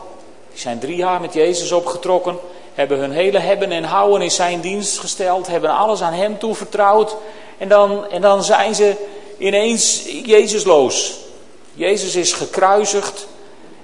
Die 0.51 0.61
zijn 0.61 0.79
drie 0.79 0.97
jaar 0.97 1.21
met 1.21 1.35
Jezus 1.35 1.73
opgetrokken. 1.73 2.39
Hebben 2.75 2.99
hun 2.99 3.13
hele 3.13 3.39
hebben 3.39 3.73
en 3.73 3.85
houden 3.85 4.23
in 4.23 4.31
zijn 4.31 4.61
dienst 4.61 4.99
gesteld. 4.99 5.47
Hebben 5.47 5.71
alles 5.71 6.03
aan 6.03 6.13
hem 6.13 6.39
toevertrouwd. 6.39 7.17
En 7.59 7.69
dan, 7.69 8.11
en 8.11 8.21
dan 8.21 8.45
zijn 8.45 8.75
ze 8.75 8.95
ineens 9.43 10.03
Jezusloos. 10.25 11.21
Jezus 11.75 12.17
is 12.17 12.33
gekruisigd 12.33 13.27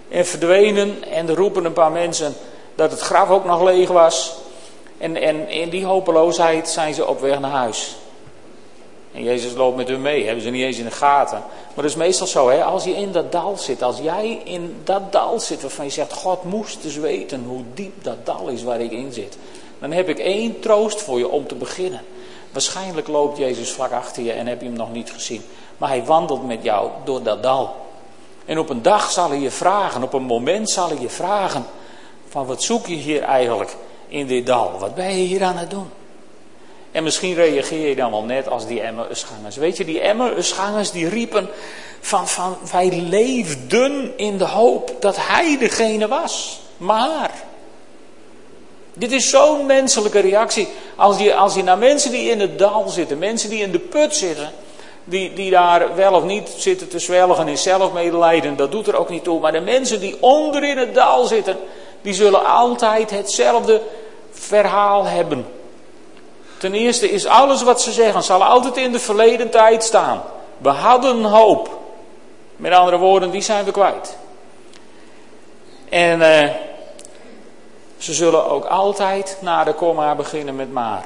en 0.09 0.27
verdwenen. 0.27 1.05
En 1.11 1.29
er 1.29 1.35
roepen 1.35 1.65
een 1.65 1.73
paar 1.73 1.93
mensen 1.93 2.35
dat 2.75 2.91
het 2.91 3.00
graf 3.00 3.31
ook 3.31 3.45
nog 3.45 3.62
leeg 3.62 3.88
was. 3.88 4.35
En, 4.99 5.17
en 5.17 5.49
in 5.49 5.69
die 5.69 5.85
hopeloosheid 5.85 6.69
zijn 6.69 6.95
ze 6.95 7.07
op 7.07 7.21
weg 7.21 7.41
naar 7.41 7.50
huis. 7.50 7.97
En 9.15 9.23
Jezus 9.23 9.55
loopt 9.55 9.77
met 9.77 9.88
hun 9.88 10.03
mee, 10.03 10.25
hebben 10.25 10.43
ze 10.43 10.50
niet 10.50 10.62
eens 10.62 10.79
in 10.79 10.85
de 10.85 10.91
gaten. 10.91 11.38
Maar 11.38 11.85
dat 11.85 11.85
is 11.85 11.97
meestal 11.97 12.27
zo, 12.27 12.49
hè? 12.49 12.65
als 12.65 12.85
je 12.85 12.97
in 12.97 13.12
dat 13.12 13.33
dal 13.33 13.57
zit, 13.57 13.83
als 13.83 13.99
jij 13.99 14.41
in 14.45 14.77
dat 14.85 15.12
dal 15.12 15.41
zit 15.41 15.62
waarvan 15.62 15.85
je 15.85 15.91
zegt, 15.91 16.12
God 16.12 16.45
moest 16.45 16.83
dus 16.83 16.97
weten 16.97 17.45
hoe 17.45 17.62
diep 17.75 18.05
dat 18.05 18.27
dal 18.27 18.49
is 18.49 18.62
waar 18.62 18.81
ik 18.81 18.91
in 18.91 19.12
zit. 19.12 19.37
Dan 19.79 19.93
heb 19.93 20.09
ik 20.09 20.19
één 20.19 20.61
troost 20.61 21.03
voor 21.03 21.19
je 21.19 21.29
om 21.29 21.47
te 21.47 21.55
beginnen. 21.55 22.00
Waarschijnlijk 22.52 23.09
loopt 23.09 23.38
Jezus 23.38 23.71
vlak 23.71 23.93
achter 23.93 24.23
je 24.23 24.33
en 24.33 24.47
heb 24.47 24.61
je 24.61 24.67
hem 24.67 24.76
nog 24.76 24.93
niet 24.93 25.11
gezien. 25.11 25.43
Maar 25.78 25.88
hij 25.88 26.05
wandelt 26.05 26.47
met 26.47 26.62
jou 26.62 26.90
door 27.05 27.23
dat 27.23 27.43
dal. 27.43 27.87
En 28.45 28.59
op 28.59 28.69
een 28.69 28.83
dag 28.83 29.11
zal 29.11 29.28
hij 29.28 29.40
je 29.40 29.50
vragen, 29.50 30.02
op 30.02 30.12
een 30.12 30.23
moment 30.23 30.71
zal 30.71 30.88
hij 30.88 31.00
je 31.00 31.09
vragen, 31.09 31.67
van 32.28 32.47
wat 32.47 32.62
zoek 32.62 32.87
je 32.87 32.95
hier 32.95 33.23
eigenlijk 33.23 33.76
in 34.09 34.26
dit 34.26 34.47
dal? 34.47 34.78
Wat 34.78 34.95
ben 34.95 35.09
je 35.09 35.26
hier 35.26 35.43
aan 35.43 35.57
het 35.57 35.71
doen? 35.71 35.90
En 36.93 37.02
misschien 37.02 37.35
reageer 37.35 37.88
je 37.88 37.97
dan 37.97 38.11
wel 38.11 38.23
net 38.23 38.49
als 38.49 38.67
die 38.67 38.81
Emmausgangers. 38.81 39.57
Weet 39.57 39.76
je, 39.76 39.85
die 39.85 40.00
Emmausgangers 40.00 40.90
die 40.90 41.09
riepen 41.09 41.49
van, 42.00 42.28
van 42.28 42.57
wij 42.73 42.90
leefden 42.90 44.19
in 44.19 44.38
de 44.38 44.45
hoop 44.45 44.97
dat 45.00 45.17
hij 45.19 45.59
degene 45.59 46.09
was. 46.09 46.61
Maar, 46.76 47.31
dit 48.99 49.12
is 49.12 49.31
zo'n 49.31 49.67
menselijke 49.67 50.21
reactie. 50.21 50.69
Als 50.97 51.19
je, 51.19 51.35
als 51.35 51.55
je 51.55 51.62
naar 51.62 51.78
mensen 51.78 52.11
die 52.11 52.31
in 52.31 52.40
het 52.40 52.59
dal 52.59 52.88
zitten, 52.88 53.19
mensen 53.19 53.50
die 53.50 53.62
in 53.62 53.71
de 53.71 53.78
put 53.78 54.14
zitten, 54.14 54.52
die, 55.05 55.33
die 55.33 55.50
daar 55.50 55.95
wel 55.95 56.12
of 56.12 56.25
niet 56.25 56.49
zitten 56.57 56.88
te 56.88 56.99
zwelgen 56.99 57.49
in 57.49 57.59
zelfmedelijden, 57.59 58.57
dat 58.57 58.73
doet 58.73 58.87
er 58.87 58.97
ook 58.97 59.09
niet 59.09 59.25
toe. 59.25 59.40
Maar 59.40 59.52
de 59.52 59.61
mensen 59.61 60.00
die 60.00 60.17
onder 60.21 60.64
in 60.64 60.78
het 60.78 60.95
dal 60.95 61.25
zitten, 61.25 61.57
die 62.02 62.14
zullen 62.14 62.47
altijd 62.47 63.11
hetzelfde 63.11 63.83
verhaal 64.31 65.05
hebben. 65.05 65.47
Ten 66.59 66.75
eerste 66.75 67.11
is 67.11 67.26
alles 67.26 67.62
wat 67.62 67.83
ze 67.83 67.93
zeggen, 67.93 68.23
zal 68.23 68.45
altijd 68.45 68.76
in 68.76 68.93
de 68.93 68.99
verleden 68.99 69.50
tijd 69.50 69.85
staan. 69.85 70.23
We 70.59 70.69
hadden 70.69 71.25
hoop. 71.25 71.76
Met 72.57 72.73
andere 72.73 72.97
woorden, 72.97 73.31
die 73.31 73.40
zijn 73.40 73.64
we 73.64 73.71
kwijt. 73.71 74.17
En 75.88 76.21
uh, 76.21 76.67
ze 77.99 78.14
zullen 78.14 78.50
ook 78.50 78.64
altijd 78.64 79.38
na 79.40 79.64
de 79.64 79.75
komma 79.75 80.14
beginnen 80.14 80.57
met 80.57 80.73
maar. 80.73 81.05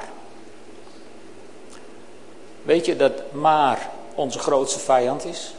Weet 2.63 2.85
je 2.85 2.95
dat 2.95 3.11
maar 3.31 3.89
onze 4.15 4.39
grootste 4.39 4.79
vijand 4.79 5.25
is? 5.25 5.53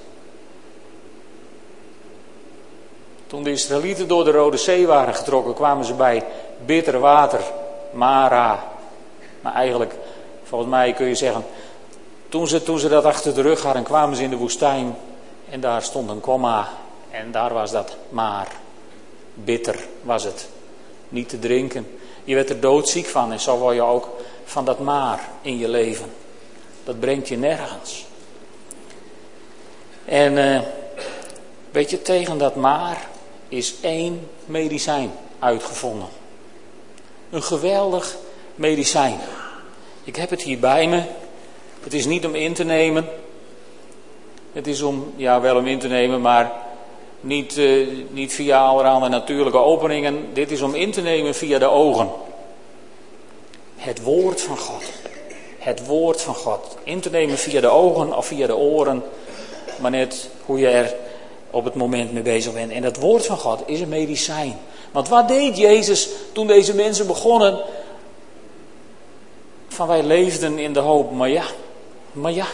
Toen 3.26 3.42
de 3.42 3.50
Israëlieten 3.50 4.08
door 4.08 4.24
de 4.24 4.30
Rode 4.30 4.56
Zee 4.56 4.86
waren 4.86 5.14
getrokken, 5.14 5.54
kwamen 5.54 5.84
ze 5.84 5.94
bij 5.94 6.26
bitter 6.64 6.98
water, 6.98 7.40
Mara. 7.92 8.64
Maar 9.40 9.54
eigenlijk, 9.54 9.94
volgens 10.44 10.70
mij 10.70 10.92
kun 10.92 11.06
je 11.06 11.14
zeggen, 11.14 11.44
toen 12.28 12.48
ze, 12.48 12.62
toen 12.62 12.78
ze 12.78 12.88
dat 12.88 13.04
achter 13.04 13.34
de 13.34 13.42
rug 13.42 13.62
hadden, 13.62 13.82
kwamen 13.82 14.16
ze 14.16 14.22
in 14.22 14.30
de 14.30 14.36
woestijn 14.36 14.96
en 15.50 15.60
daar 15.60 15.82
stond 15.82 16.10
een 16.10 16.20
komma 16.20 16.68
en 17.10 17.32
daar 17.32 17.52
was 17.52 17.70
dat 17.70 17.96
maar. 18.08 18.48
Bitter 19.34 19.86
was 20.02 20.24
het. 20.24 20.48
Niet 21.14 21.28
te 21.28 21.38
drinken. 21.38 21.86
Je 22.24 22.34
werd 22.34 22.50
er 22.50 22.60
doodziek 22.60 23.06
van 23.06 23.32
en 23.32 23.40
zo 23.40 23.58
word 23.58 23.74
je 23.74 23.82
ook 23.82 24.08
van 24.44 24.64
dat 24.64 24.78
maar 24.78 25.28
in 25.42 25.58
je 25.58 25.68
leven. 25.68 26.10
Dat 26.84 27.00
brengt 27.00 27.28
je 27.28 27.36
nergens. 27.36 28.06
En 30.04 30.32
uh, 30.32 30.60
weet 31.70 31.90
je, 31.90 32.02
tegen 32.02 32.38
dat 32.38 32.56
maar 32.56 33.08
is 33.48 33.74
één 33.80 34.28
medicijn 34.44 35.12
uitgevonden. 35.38 36.08
Een 37.30 37.42
geweldig 37.42 38.16
medicijn. 38.54 39.18
Ik 40.04 40.16
heb 40.16 40.30
het 40.30 40.42
hier 40.42 40.58
bij 40.58 40.88
me. 40.88 41.02
Het 41.80 41.94
is 41.94 42.06
niet 42.06 42.26
om 42.26 42.34
in 42.34 42.54
te 42.54 42.64
nemen. 42.64 43.08
Het 44.52 44.66
is 44.66 44.82
om, 44.82 45.12
ja 45.16 45.40
wel 45.40 45.56
om 45.56 45.66
in 45.66 45.78
te 45.78 45.88
nemen, 45.88 46.20
maar 46.20 46.52
niet, 47.24 47.56
uh, 47.56 47.88
niet 48.10 48.32
via 48.32 48.66
allerhande 48.66 49.08
natuurlijke 49.08 49.58
openingen. 49.58 50.28
Dit 50.32 50.50
is 50.50 50.62
om 50.62 50.74
in 50.74 50.92
te 50.92 51.00
nemen 51.00 51.34
via 51.34 51.58
de 51.58 51.68
ogen. 51.68 52.10
Het 53.76 54.02
woord 54.02 54.40
van 54.40 54.58
God. 54.58 54.82
Het 55.58 55.86
woord 55.86 56.22
van 56.22 56.34
God. 56.34 56.76
In 56.82 57.00
te 57.00 57.10
nemen 57.10 57.38
via 57.38 57.60
de 57.60 57.68
ogen 57.68 58.16
of 58.16 58.26
via 58.26 58.46
de 58.46 58.56
oren. 58.56 59.02
Maar 59.78 59.90
net 59.90 60.30
hoe 60.46 60.58
je 60.58 60.68
er 60.68 60.94
op 61.50 61.64
het 61.64 61.74
moment 61.74 62.12
mee 62.12 62.22
bezig 62.22 62.52
bent. 62.52 62.72
En 62.72 62.82
dat 62.82 62.96
woord 62.96 63.26
van 63.26 63.36
God 63.36 63.62
is 63.66 63.80
een 63.80 63.88
medicijn. 63.88 64.58
Want 64.92 65.08
wat 65.08 65.28
deed 65.28 65.56
Jezus 65.56 66.08
toen 66.32 66.46
deze 66.46 66.74
mensen 66.74 67.06
begonnen? 67.06 67.58
Van 69.68 69.86
wij 69.86 70.02
leefden 70.02 70.58
in 70.58 70.72
de 70.72 70.80
hoop, 70.80 71.12
maar 71.12 71.28
ja, 71.28 71.44
maar 72.12 72.32
ja, 72.32 72.46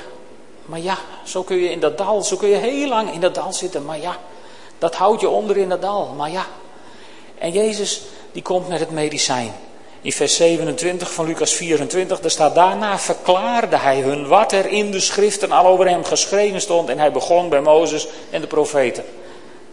maar 0.64 0.80
ja, 0.80 0.98
zo 1.24 1.42
kun 1.42 1.56
je 1.56 1.70
in 1.70 1.80
dat 1.80 1.98
dal, 1.98 2.22
zo 2.22 2.36
kun 2.36 2.48
je 2.48 2.56
heel 2.56 2.88
lang 2.88 3.12
in 3.12 3.20
dat 3.20 3.34
dal 3.34 3.52
zitten, 3.52 3.84
maar 3.84 4.00
ja, 4.00 4.18
dat 4.80 4.94
houdt 4.94 5.20
je 5.20 5.28
onder 5.28 5.56
in 5.56 5.68
dat 5.68 5.80
dal, 5.80 6.14
maar 6.16 6.30
ja. 6.30 6.46
En 7.38 7.52
Jezus, 7.52 8.02
die 8.32 8.42
komt 8.42 8.68
met 8.68 8.80
het 8.80 8.90
medicijn. 8.90 9.52
In 10.02 10.12
vers 10.12 10.36
27 10.36 11.12
van 11.12 11.26
Lucas 11.26 11.52
24, 11.52 12.20
daar 12.20 12.30
staat 12.30 12.54
daarna 12.54 12.98
verklaarde 12.98 13.76
hij 13.76 14.00
hun 14.00 14.28
wat 14.28 14.52
er 14.52 14.66
in 14.66 14.90
de 14.90 15.00
schriften 15.00 15.52
al 15.52 15.66
over 15.66 15.88
hem 15.88 16.04
geschreven 16.04 16.60
stond. 16.60 16.88
En 16.88 16.98
hij 16.98 17.12
begon 17.12 17.48
bij 17.48 17.60
Mozes 17.60 18.08
en 18.30 18.40
de 18.40 18.46
profeten. 18.46 19.04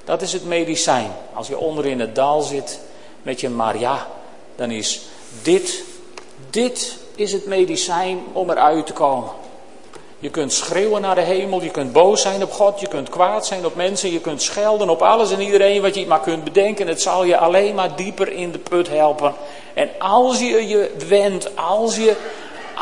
Dat 0.03 0.21
is 0.21 0.33
het 0.33 0.45
medicijn. 0.45 1.11
Als 1.33 1.47
je 1.47 1.57
onder 1.57 1.85
in 1.85 1.99
het 1.99 2.15
dal 2.15 2.41
zit 2.41 2.79
met 3.21 3.41
je 3.41 3.49
Maria, 3.49 4.07
dan 4.55 4.71
is 4.71 5.01
dit, 5.41 5.83
dit 6.49 6.97
is 7.15 7.31
het 7.31 7.45
medicijn 7.45 8.19
om 8.33 8.49
eruit 8.49 8.85
te 8.85 8.93
komen. 8.93 9.29
Je 10.19 10.29
kunt 10.29 10.53
schreeuwen 10.53 11.01
naar 11.01 11.15
de 11.15 11.21
hemel, 11.21 11.61
je 11.61 11.69
kunt 11.69 11.91
boos 11.91 12.21
zijn 12.21 12.43
op 12.43 12.51
God, 12.51 12.79
je 12.79 12.87
kunt 12.87 13.09
kwaad 13.09 13.45
zijn 13.45 13.65
op 13.65 13.75
mensen, 13.75 14.11
je 14.11 14.19
kunt 14.19 14.41
schelden 14.41 14.89
op 14.89 15.01
alles 15.01 15.31
en 15.31 15.41
iedereen 15.41 15.81
wat 15.81 15.95
je 15.95 16.07
maar 16.07 16.19
kunt 16.19 16.43
bedenken. 16.43 16.87
Het 16.87 17.01
zal 17.01 17.23
je 17.23 17.37
alleen 17.37 17.75
maar 17.75 17.95
dieper 17.95 18.31
in 18.31 18.51
de 18.51 18.57
put 18.57 18.89
helpen. 18.89 19.33
En 19.73 19.89
als 19.99 20.39
je 20.39 20.67
je 20.67 20.95
wendt, 21.07 21.55
als 21.55 21.95
je, 21.95 22.15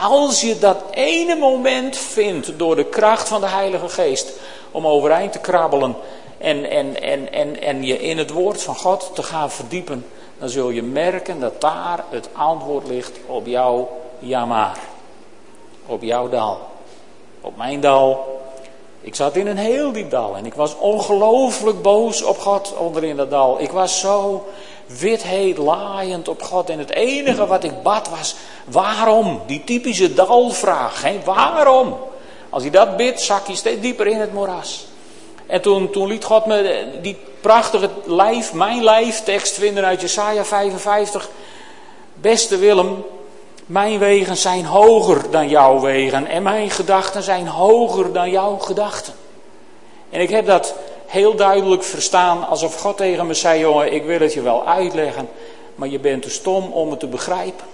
als 0.02 0.42
je 0.42 0.60
dat 0.60 0.84
ene 0.92 1.36
moment 1.36 1.98
vindt 1.98 2.60
door 2.60 2.76
de 2.76 2.86
kracht 2.86 3.28
van 3.28 3.42
de 3.42 3.48
Heilige 3.48 3.90
Geest 3.90 4.34
om 4.72 4.88
overeind 4.88 5.32
te 5.32 5.40
krabbelen 5.40 5.96
en, 6.38 6.70
en, 6.70 7.02
en, 7.02 7.34
en, 7.34 7.62
en 7.62 7.84
je 7.84 8.00
in 8.00 8.18
het 8.18 8.30
woord 8.30 8.62
van 8.62 8.76
God 8.76 9.12
te 9.14 9.24
gaan 9.24 9.52
verdiepen, 9.52 10.06
dan 10.40 10.50
zul 10.50 10.70
je 10.70 10.84
merken 10.84 11.40
dat 11.40 11.62
daar 11.62 12.04
het 12.10 12.30
antwoord 12.34 12.88
ligt 12.88 13.20
op 13.26 13.48
jouw 13.48 13.90
jammer, 14.20 14.72
op 15.86 16.02
jouw 16.02 16.30
dal 16.30 16.74
op 17.46 17.58
mijn 17.58 17.80
dal. 17.80 18.34
Ik 19.02 19.16
zat 19.16 19.36
in 19.36 19.48
een 19.48 19.58
heel 19.58 19.92
diep 19.92 20.10
dal 20.10 20.36
en 20.36 20.46
ik 20.46 20.54
was 20.54 20.78
ongelooflijk 20.78 21.82
boos 21.82 22.24
op 22.24 22.40
God 22.40 22.74
onder 22.78 23.04
in 23.04 23.16
dat 23.16 23.30
dal. 23.30 23.62
Ik 23.62 23.72
was 23.72 24.00
zo 24.00 24.46
witheid 24.86 25.58
laaiend 25.58 26.28
op 26.28 26.42
God 26.42 26.70
en 26.70 26.80
het 26.80 26.92
enige 26.92 27.46
wat 27.46 27.64
ik 27.64 27.84
bad 27.84 28.10
was, 28.10 28.36
waarom? 28.66 29.42
Die 29.46 29.64
typische 29.64 30.14
dalvraag, 30.14 31.04
hè? 31.04 31.20
waarom? 31.24 31.98
Als 32.50 32.64
je 32.64 32.72
dat 32.72 32.98
bidt, 32.98 33.22
zak 33.22 33.48
je 33.48 33.56
steeds 33.56 33.82
dieper 33.82 34.08
in 34.08 34.20
het 34.20 34.34
moeras. 34.34 34.88
En 35.48 35.62
toen, 35.62 35.90
toen 35.90 36.08
liet 36.08 36.24
God 36.24 36.46
me 36.46 36.90
die 37.02 37.18
prachtige 37.42 37.90
lijf, 38.06 38.54
mijn 38.54 38.84
lijf, 38.84 39.24
tekst 39.24 39.54
vinden 39.54 39.86
uit 39.86 40.02
Jesaja 40.02 40.46
55. 40.46 41.30
Beste 42.14 42.58
Willem, 42.58 43.04
mijn 43.66 44.00
wegen 44.00 44.38
zijn 44.38 44.66
hoger 44.66 45.32
dan 45.32 45.50
jouw 45.50 45.80
wegen 45.80 46.28
en 46.28 46.44
mijn 46.44 46.70
gedachten 46.70 47.24
zijn 47.24 47.48
hoger 47.48 48.14
dan 48.14 48.30
jouw 48.30 48.58
gedachten. 48.58 49.14
En 50.10 50.22
ik 50.22 50.30
heb 50.30 50.46
dat 50.46 50.76
heel 51.06 51.36
duidelijk 51.36 51.84
verstaan 51.84 52.48
alsof 52.48 52.80
God 52.82 52.98
tegen 52.98 53.28
me 53.28 53.34
zei, 53.34 53.60
jongen, 53.60 53.94
ik 53.94 54.04
wil 54.04 54.20
het 54.20 54.34
je 54.34 54.42
wel 54.42 54.68
uitleggen, 54.68 55.30
maar 55.76 55.88
je 55.88 56.00
bent 56.00 56.22
te 56.22 56.30
stom 56.30 56.72
om 56.72 56.90
het 56.90 57.00
te 57.00 57.08
begrijpen. 57.08 57.66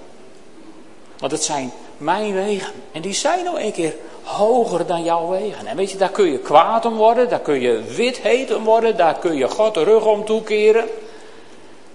Want 1.20 1.32
het 1.32 1.44
zijn 1.44 1.72
mijn 1.98 2.34
wegen 2.34 2.74
en 2.92 3.02
die 3.02 3.14
zijn 3.14 3.44
nou 3.44 3.62
een 3.62 3.72
keer 3.72 3.96
hoger 4.24 4.86
dan 4.86 5.04
jouw 5.04 5.30
wegen. 5.30 5.68
En 5.68 5.76
weet 5.76 5.92
je, 5.92 5.98
daar 5.98 6.10
kun 6.10 6.32
je 6.32 6.40
kwaad 6.40 6.86
om 6.86 6.96
worden, 6.96 7.30
daar 7.30 7.40
kun 7.40 7.62
je 7.62 7.82
wit 7.82 8.18
heet 8.18 8.56
om 8.56 8.64
worden, 8.64 8.98
daar 8.98 9.20
kun 9.20 9.36
je 9.36 9.48
God 9.48 9.74
de 9.74 9.84
rug 9.84 10.06
om 10.06 10.26
toekeren. 10.26 10.88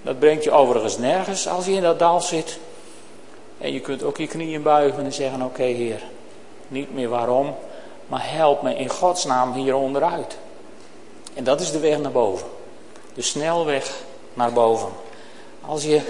Dat 0.02 0.18
brengt 0.18 0.44
je 0.44 0.50
overigens 0.50 0.98
nergens 0.98 1.48
als 1.48 1.66
je 1.66 1.72
in 1.72 1.82
dat 1.82 1.98
dal 1.98 2.20
zit. 2.20 2.58
En 3.66 3.72
je 3.72 3.80
kunt 3.80 4.02
ook 4.02 4.16
je 4.16 4.26
knieën 4.26 4.62
buigen 4.62 5.04
en 5.04 5.12
zeggen: 5.12 5.42
Oké, 5.42 5.62
Heer, 5.62 6.02
niet 6.68 6.94
meer 6.94 7.08
waarom, 7.08 7.54
maar 8.06 8.32
help 8.32 8.62
me 8.62 8.74
in 8.74 8.88
Gods 8.88 9.24
naam 9.24 9.52
hier 9.52 9.74
onderuit. 9.74 10.36
En 11.34 11.44
dat 11.44 11.60
is 11.60 11.70
de 11.70 11.78
weg 11.78 11.98
naar 11.98 12.12
boven. 12.12 12.46
De 13.14 13.22
snelweg 13.22 13.94
naar 14.34 14.52
boven. 14.52 14.88
Als 15.60 15.84
je 15.84 16.00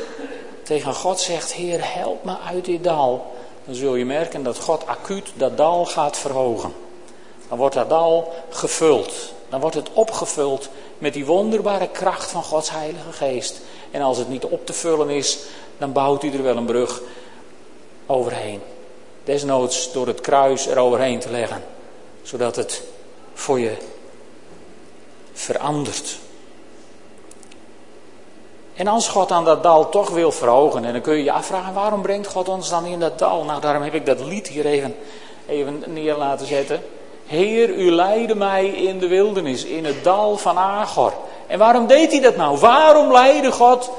tegen 0.63 0.95
God 0.95 1.21
zegt: 1.21 1.53
Heer, 1.53 1.95
help 1.95 2.25
me 2.25 2.35
uit 2.47 2.65
dit 2.65 2.85
dal, 2.85 3.35
dan 3.65 3.75
zul 3.75 3.95
je 3.95 4.05
merken 4.05 4.43
dat 4.43 4.59
God 4.59 4.87
acuut 4.87 5.33
dat 5.35 5.57
dal 5.57 5.85
gaat 5.85 6.17
verhogen. 6.17 6.73
Dan 7.49 7.59
wordt 7.59 7.75
dat 7.75 7.89
dal 7.89 8.33
gevuld. 8.51 9.33
Dan 9.49 9.61
wordt 9.61 9.77
het 9.77 9.93
opgevuld 9.93 10.69
met 10.99 11.13
die 11.13 11.27
wonderbare 11.27 11.89
kracht 11.89 12.31
van 12.31 12.43
Gods 12.43 12.71
Heilige 12.71 13.13
Geest. 13.13 13.61
En 13.91 14.03
als 14.03 14.19
het 14.19 14.29
niet 14.29 14.45
op 14.45 14.67
te 14.67 14.73
vullen 14.73 15.11
is, 15.11 15.39
dan 15.79 15.93
bouwt 15.93 16.23
hij 16.23 16.33
er 16.33 16.43
wel 16.43 16.57
een 16.57 16.65
brug 16.65 17.03
overheen. 18.07 18.61
Desnoods 19.25 19.93
door 19.93 20.07
het 20.07 20.21
kruis 20.21 20.67
eroverheen 20.67 21.19
te 21.19 21.31
leggen, 21.31 21.65
zodat 22.23 22.57
het 22.57 22.83
voor 23.35 23.61
je 23.61 23.77
verandert. 25.33 26.19
En 28.75 28.87
als 28.87 29.09
God 29.09 29.31
aan 29.31 29.45
dat 29.45 29.63
dal 29.63 29.89
toch 29.89 30.11
wil 30.11 30.33
verhogen, 30.33 30.85
en 30.85 30.93
dan 30.93 31.01
kun 31.01 31.17
je 31.17 31.25
je 31.25 31.33
afvragen, 31.33 31.75
waarom 31.75 32.03
brengt 32.03 32.27
God 32.27 32.49
ons 32.49 32.69
dan 32.69 32.85
in 32.85 33.01
dat 33.01 33.19
dal? 33.19 33.45
Nou, 33.45 33.61
daarom 33.61 33.83
heb 33.83 33.95
ik 33.95 34.07
dat 34.07 34.21
lied 34.21 34.49
hier 34.49 34.67
even, 34.67 34.97
even 35.47 35.85
neer 35.87 36.17
laten 36.17 36.47
zetten. 36.47 36.83
Heer, 37.27 37.71
u 37.71 37.91
leidde 37.91 38.35
mij 38.35 38.67
in 38.67 38.99
de 38.99 39.09
wildernis, 39.09 39.65
in 39.65 39.85
het 39.85 40.05
dal 40.05 40.37
van 40.37 40.59
Agor. 40.59 41.13
En 41.47 41.59
waarom 41.59 41.87
deed 41.87 42.13
hij 42.13 42.21
dat 42.21 42.37
nou? 42.37 42.59
Waarom 42.59 43.13
leidde 43.13 43.53
God 43.53 43.91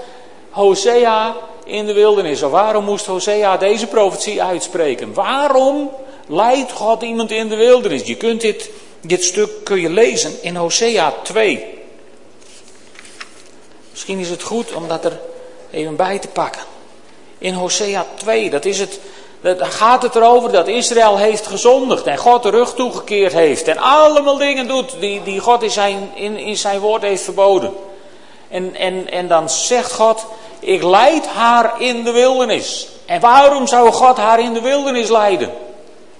Hosea 0.49 1.35
in 1.67 1.85
de 1.85 1.93
wildernis. 1.93 2.43
Of 2.43 2.51
waarom 2.51 2.85
moest 2.85 3.05
Hosea 3.05 3.57
deze 3.57 3.87
profetie 3.87 4.43
uitspreken? 4.43 5.13
Waarom 5.13 5.91
leidt 6.27 6.71
God 6.71 7.01
iemand 7.01 7.31
in 7.31 7.47
de 7.47 7.55
wildernis? 7.55 8.03
Je 8.03 8.15
kunt 8.15 8.41
dit, 8.41 8.69
dit 9.01 9.23
stuk 9.23 9.63
kun 9.63 9.79
je 9.79 9.89
lezen 9.89 10.43
in 10.43 10.55
Hosea 10.55 11.13
2. 11.23 11.65
Misschien 13.91 14.19
is 14.19 14.29
het 14.29 14.43
goed 14.43 14.73
om 14.73 14.87
dat 14.87 15.05
er 15.05 15.19
even 15.71 15.95
bij 15.95 16.19
te 16.19 16.27
pakken. 16.27 16.61
In 17.37 17.53
Hosea 17.53 18.05
2, 18.15 18.49
dat 18.49 18.65
is 18.65 18.79
het, 18.79 18.99
daar 19.41 19.71
gaat 19.71 20.01
het 20.01 20.15
erover 20.15 20.51
dat 20.51 20.67
Israël 20.67 21.17
heeft 21.17 21.47
gezondigd 21.47 22.05
en 22.05 22.17
God 22.17 22.43
de 22.43 22.49
rug 22.49 22.73
toegekeerd 22.73 23.33
heeft. 23.33 23.67
En 23.67 23.77
allemaal 23.77 24.37
dingen 24.37 24.67
doet 24.67 24.95
die, 24.99 25.23
die 25.23 25.39
God 25.39 25.63
in 25.63 25.71
zijn, 25.71 26.11
in, 26.15 26.37
in 26.37 26.57
zijn 26.57 26.79
woord 26.79 27.01
heeft 27.01 27.23
verboden. 27.23 27.73
En, 28.49 28.75
en, 28.75 29.11
en 29.11 29.27
dan 29.27 29.49
zegt 29.49 29.93
God, 29.93 30.25
ik 30.59 30.83
leid 30.83 31.27
haar 31.27 31.81
in 31.81 32.03
de 32.03 32.11
wildernis. 32.11 32.87
En 33.05 33.19
waarom 33.19 33.67
zou 33.67 33.91
God 33.91 34.17
haar 34.17 34.39
in 34.39 34.53
de 34.53 34.61
wildernis 34.61 35.09
leiden? 35.09 35.51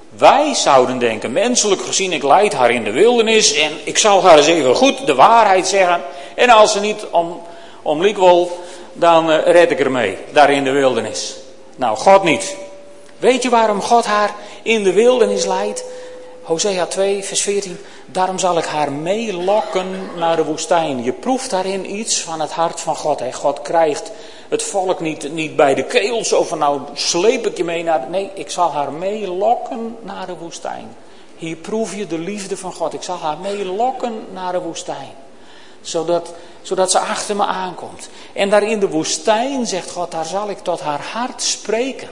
Wij 0.10 0.54
zouden 0.54 1.00
denken, 1.00 1.32
menselijk 1.32 1.82
gezien, 1.82 2.12
ik 2.12 2.24
leid 2.24 2.54
haar 2.54 2.72
in 2.72 2.84
de 2.84 2.92
wildernis 2.92 3.54
en 3.54 3.72
ik 3.84 3.98
zal 3.98 4.24
haar 4.24 4.38
eens 4.38 4.48
even 4.48 4.76
goed 4.76 5.06
de 5.06 5.16
waarheid 5.16 5.68
zeggen. 5.68 6.02
En 6.36 6.50
als 6.50 6.72
ze 6.72 6.80
niet 6.80 7.06
om, 7.12 7.42
om 7.82 8.02
wil, 8.02 8.60
dan 8.94 9.30
uh, 9.30 9.38
red 9.46 9.72
ik 9.72 9.80
ermee, 9.80 10.18
daar 10.32 10.52
in 10.52 10.64
de 10.64 10.72
wildernis. 10.72 11.36
Nou, 11.76 11.98
God 11.98 12.24
niet. 12.24 12.56
Weet 13.18 13.44
je 13.44 13.50
waarom 13.50 13.82
God 13.82 14.06
haar 14.06 14.36
in 14.62 14.84
de 14.84 14.94
wildernis 14.94 15.46
leidt? 15.46 15.84
Hosea 16.48 16.86
2, 16.86 17.24
vers 17.24 17.42
14. 17.42 17.78
Daarom 18.06 18.40
zal 18.40 18.58
ik 18.58 18.66
haar 18.66 18.92
meelokken 18.92 20.10
naar 20.18 20.36
de 20.36 20.44
woestijn. 20.44 21.04
Je 21.04 21.12
proeft 21.12 21.50
daarin 21.50 21.96
iets 21.96 22.22
van 22.22 22.42
het 22.42 22.52
hart 22.52 22.80
van 22.80 22.96
God. 22.96 23.20
Hè? 23.20 23.34
God 23.34 23.62
krijgt 23.62 24.12
het 24.50 24.64
volk 24.64 25.00
niet, 25.00 25.32
niet 25.32 25.56
bij 25.56 25.76
de 25.76 25.84
keel, 25.84 26.26
zo 26.26 26.44
van 26.44 26.58
nou 26.58 26.82
sleep 26.94 27.48
ik 27.48 27.58
je 27.58 27.64
mee 27.64 27.84
naar... 27.84 28.10
Nee, 28.10 28.32
ik 28.34 28.50
zal 28.50 28.72
haar 28.72 28.92
meelokken 28.92 29.98
naar 30.02 30.26
de 30.26 30.36
woestijn. 30.38 30.96
Hier 31.36 31.56
proef 31.56 31.96
je 31.96 32.08
de 32.08 32.20
liefde 32.20 32.58
van 32.58 32.74
God. 32.74 32.94
Ik 32.94 33.04
zal 33.04 33.18
haar 33.18 33.38
meelokken 33.38 34.26
naar 34.34 34.52
de 34.52 34.60
woestijn. 34.60 35.14
Zodat, 35.82 36.34
zodat 36.62 36.92
ze 36.92 37.00
achter 37.00 37.36
me 37.36 37.46
aankomt. 37.46 38.10
En 38.34 38.50
daar 38.50 38.64
in 38.64 38.80
de 38.80 38.90
woestijn, 38.90 39.66
zegt 39.66 39.92
God, 39.92 40.12
daar 40.12 40.26
zal 40.26 40.50
ik 40.50 40.60
tot 40.60 40.82
haar 40.82 41.02
hart 41.02 41.42
spreken. 41.42 42.10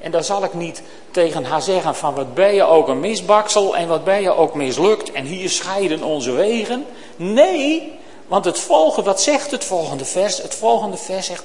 En 0.00 0.10
daar 0.10 0.24
zal 0.24 0.44
ik 0.44 0.54
niet 0.54 0.82
tegen 1.10 1.44
haar 1.44 1.62
zeggen 1.62 1.94
van 1.94 2.14
wat 2.14 2.34
ben 2.34 2.54
je 2.54 2.62
ook 2.62 2.88
een 2.88 3.00
misbaksel 3.00 3.76
en 3.76 3.88
wat 3.88 4.04
ben 4.04 4.22
je 4.22 4.34
ook 4.34 4.54
mislukt 4.54 5.12
en 5.12 5.24
hier 5.24 5.50
scheiden 5.50 6.02
onze 6.02 6.32
wegen. 6.32 6.86
Nee, 7.16 7.98
want 8.26 8.44
het 8.44 8.58
volgende, 8.58 9.10
wat 9.10 9.20
zegt 9.20 9.50
het 9.50 9.64
volgende 9.64 10.04
vers? 10.04 10.42
Het 10.42 10.54
volgende 10.54 10.96
vers 10.96 11.26
zegt, 11.26 11.44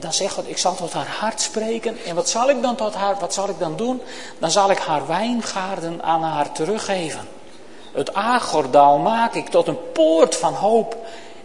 dan 0.00 0.12
zegt 0.12 0.34
God, 0.34 0.48
ik 0.48 0.58
zal 0.58 0.74
tot 0.74 0.92
haar 0.92 1.16
hart 1.20 1.40
spreken. 1.40 1.98
En 2.06 2.14
wat 2.14 2.28
zal 2.28 2.50
ik 2.50 2.62
dan 2.62 2.76
tot 2.76 2.94
haar, 2.94 3.16
wat 3.20 3.34
zal 3.34 3.48
ik 3.48 3.58
dan 3.58 3.76
doen? 3.76 4.02
Dan 4.38 4.50
zal 4.50 4.70
ik 4.70 4.78
haar 4.78 5.06
wijngaarden 5.06 6.02
aan 6.02 6.22
haar 6.22 6.52
teruggeven. 6.52 7.28
Het 7.92 8.14
Agordal 8.14 8.98
maak 8.98 9.34
ik 9.34 9.48
tot 9.48 9.68
een 9.68 9.92
poort 9.92 10.36
van 10.36 10.54
hoop. 10.54 10.96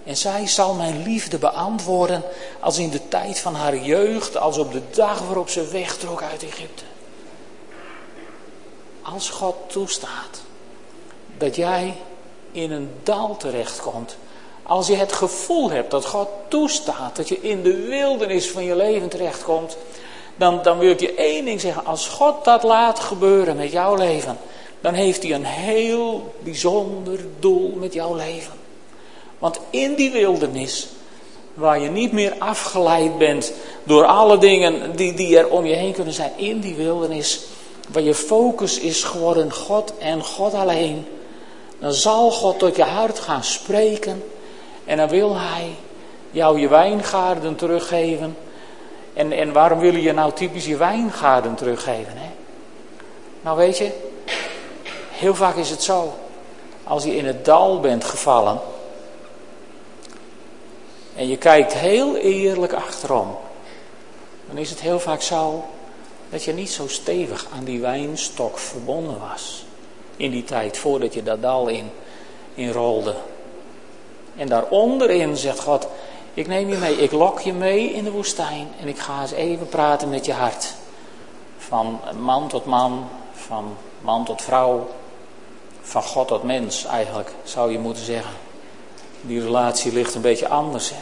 En 0.05 0.17
zij 0.17 0.47
zal 0.47 0.73
mijn 0.73 1.03
liefde 1.03 1.37
beantwoorden 1.37 2.23
als 2.59 2.77
in 2.77 2.89
de 2.89 3.07
tijd 3.07 3.39
van 3.39 3.55
haar 3.55 3.77
jeugd, 3.77 4.37
als 4.37 4.57
op 4.57 4.71
de 4.71 4.81
dag 4.91 5.19
waarop 5.19 5.49
ze 5.49 5.67
wegtrok 5.67 6.21
uit 6.21 6.43
Egypte. 6.43 6.83
Als 9.03 9.29
God 9.29 9.55
toestaat 9.67 10.41
dat 11.37 11.55
jij 11.55 11.93
in 12.51 12.71
een 12.71 12.89
dal 13.03 13.37
terechtkomt, 13.37 14.17
als 14.63 14.87
je 14.87 14.95
het 14.95 15.13
gevoel 15.13 15.71
hebt 15.71 15.91
dat 15.91 16.05
God 16.05 16.27
toestaat 16.47 17.15
dat 17.15 17.27
je 17.27 17.41
in 17.41 17.63
de 17.63 17.75
wildernis 17.75 18.49
van 18.49 18.63
je 18.63 18.75
leven 18.75 19.09
terechtkomt, 19.09 19.77
dan, 20.35 20.59
dan 20.63 20.77
wil 20.77 20.91
ik 20.91 20.99
je 20.99 21.13
één 21.13 21.45
ding 21.45 21.61
zeggen. 21.61 21.85
Als 21.85 22.07
God 22.07 22.45
dat 22.45 22.63
laat 22.63 22.99
gebeuren 22.99 23.55
met 23.55 23.71
jouw 23.71 23.95
leven, 23.95 24.37
dan 24.81 24.93
heeft 24.93 25.23
hij 25.23 25.31
een 25.31 25.45
heel 25.45 26.33
bijzonder 26.43 27.19
doel 27.39 27.73
met 27.79 27.93
jouw 27.93 28.15
leven. 28.15 28.53
Want 29.39 29.59
in 29.69 29.95
die 29.95 30.11
wildernis, 30.11 30.87
waar 31.53 31.79
je 31.79 31.89
niet 31.89 32.11
meer 32.11 32.35
afgeleid 32.39 33.17
bent 33.17 33.53
door 33.83 34.05
alle 34.05 34.37
dingen 34.37 34.95
die, 34.95 35.13
die 35.13 35.37
er 35.37 35.49
om 35.49 35.65
je 35.65 35.75
heen 35.75 35.93
kunnen 35.93 36.13
zijn, 36.13 36.31
in 36.35 36.59
die 36.59 36.75
wildernis, 36.75 37.41
waar 37.93 38.03
je 38.03 38.15
focus 38.15 38.79
is 38.79 39.03
geworden 39.03 39.51
God 39.51 39.97
en 39.97 40.23
God 40.23 40.53
alleen, 40.53 41.07
dan 41.79 41.93
zal 41.93 42.31
God 42.31 42.59
tot 42.59 42.75
je 42.75 42.83
hart 42.83 43.19
gaan 43.19 43.43
spreken 43.43 44.23
en 44.85 44.97
dan 44.97 45.09
wil 45.09 45.35
Hij 45.35 45.75
jou 46.31 46.59
je 46.59 46.67
wijngaarden 46.67 47.55
teruggeven. 47.55 48.37
En, 49.13 49.31
en 49.31 49.51
waarom 49.51 49.79
wil 49.79 49.95
je 49.95 50.13
nou 50.13 50.31
typisch 50.33 50.65
je 50.65 50.77
wijngaarden 50.77 51.55
teruggeven? 51.55 52.13
Hè? 52.15 52.29
Nou 53.41 53.57
weet 53.57 53.77
je, 53.77 53.91
heel 55.11 55.35
vaak 55.35 55.55
is 55.55 55.69
het 55.69 55.83
zo, 55.83 56.13
als 56.83 57.03
je 57.03 57.15
in 57.15 57.25
het 57.25 57.45
dal 57.45 57.79
bent 57.79 58.03
gevallen 58.03 58.59
en 61.15 61.27
je 61.27 61.37
kijkt 61.37 61.73
heel 61.73 62.15
eerlijk 62.15 62.73
achterom, 62.73 63.37
dan 64.47 64.57
is 64.57 64.69
het 64.69 64.79
heel 64.79 64.99
vaak 64.99 65.21
zo 65.21 65.63
dat 66.33 66.43
je 66.43 66.53
niet 66.53 66.71
zo 66.71 66.87
stevig 66.87 67.47
aan 67.55 67.63
die 67.63 67.79
wijnstok 67.79 68.57
verbonden 68.57 69.19
was. 69.19 69.65
In 70.17 70.31
die 70.31 70.43
tijd, 70.43 70.77
voordat 70.77 71.13
je 71.13 71.23
dat 71.23 71.41
dal 71.41 71.67
in, 71.67 71.91
in 72.53 72.71
rolde. 72.71 73.15
En 74.35 74.47
daaronderin 74.47 75.37
zegt 75.37 75.59
God, 75.59 75.87
ik 76.33 76.47
neem 76.47 76.69
je 76.69 76.77
mee, 76.77 76.95
ik 76.95 77.11
lok 77.11 77.39
je 77.39 77.53
mee 77.53 77.93
in 77.93 78.03
de 78.03 78.11
woestijn 78.11 78.67
en 78.79 78.87
ik 78.87 78.99
ga 78.99 79.21
eens 79.21 79.31
even 79.31 79.67
praten 79.67 80.09
met 80.09 80.25
je 80.25 80.33
hart. 80.33 80.73
Van 81.57 81.99
man 82.19 82.47
tot 82.47 82.65
man, 82.65 83.07
van 83.33 83.77
man 84.01 84.25
tot 84.25 84.41
vrouw, 84.41 84.87
van 85.81 86.03
God 86.03 86.27
tot 86.27 86.43
mens 86.43 86.85
eigenlijk, 86.85 87.31
zou 87.43 87.71
je 87.71 87.79
moeten 87.79 88.03
zeggen. 88.03 88.33
Die 89.21 89.41
relatie 89.41 89.93
ligt 89.93 90.15
een 90.15 90.21
beetje 90.21 90.47
anders. 90.47 90.89
Hè? 90.89 90.99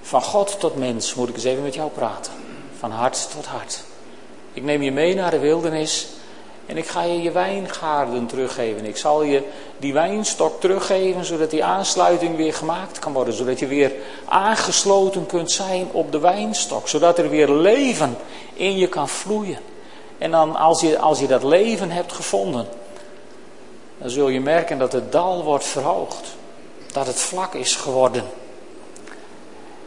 Van 0.00 0.22
God 0.22 0.60
tot 0.60 0.76
mens 0.76 1.14
moet 1.14 1.28
ik 1.28 1.34
eens 1.34 1.44
even 1.44 1.62
met 1.62 1.74
jou 1.74 1.90
praten. 1.90 2.32
Van 2.78 2.90
hart 2.90 3.30
tot 3.30 3.46
hart. 3.46 3.88
Ik 4.52 4.62
neem 4.62 4.82
je 4.82 4.92
mee 4.92 5.14
naar 5.14 5.30
de 5.30 5.38
wildernis 5.38 6.08
en 6.70 6.76
ik 6.76 6.86
ga 6.86 7.02
je 7.02 7.22
je 7.22 7.30
wijngaarden 7.30 8.26
teruggeven. 8.26 8.84
Ik 8.84 8.96
zal 8.96 9.22
je 9.22 9.42
die 9.78 9.92
wijnstok 9.92 10.60
teruggeven, 10.60 11.24
zodat 11.24 11.50
die 11.50 11.64
aansluiting 11.64 12.36
weer 12.36 12.54
gemaakt 12.54 12.98
kan 12.98 13.12
worden. 13.12 13.34
Zodat 13.34 13.58
je 13.58 13.66
weer 13.66 13.92
aangesloten 14.24 15.26
kunt 15.26 15.50
zijn 15.50 15.88
op 15.92 16.12
de 16.12 16.18
wijnstok. 16.18 16.88
Zodat 16.88 17.18
er 17.18 17.28
weer 17.28 17.50
leven 17.50 18.16
in 18.54 18.76
je 18.76 18.88
kan 18.88 19.08
vloeien. 19.08 19.58
En 20.18 20.30
dan 20.30 20.56
als 20.56 20.80
je, 20.80 20.98
als 20.98 21.20
je 21.20 21.26
dat 21.26 21.42
leven 21.42 21.90
hebt 21.90 22.12
gevonden, 22.12 22.66
dan 23.98 24.10
zul 24.10 24.28
je 24.28 24.40
merken 24.40 24.78
dat 24.78 24.92
het 24.92 25.12
dal 25.12 25.44
wordt 25.44 25.64
verhoogd. 25.64 26.36
Dat 26.92 27.06
het 27.06 27.20
vlak 27.20 27.54
is 27.54 27.76
geworden. 27.76 28.24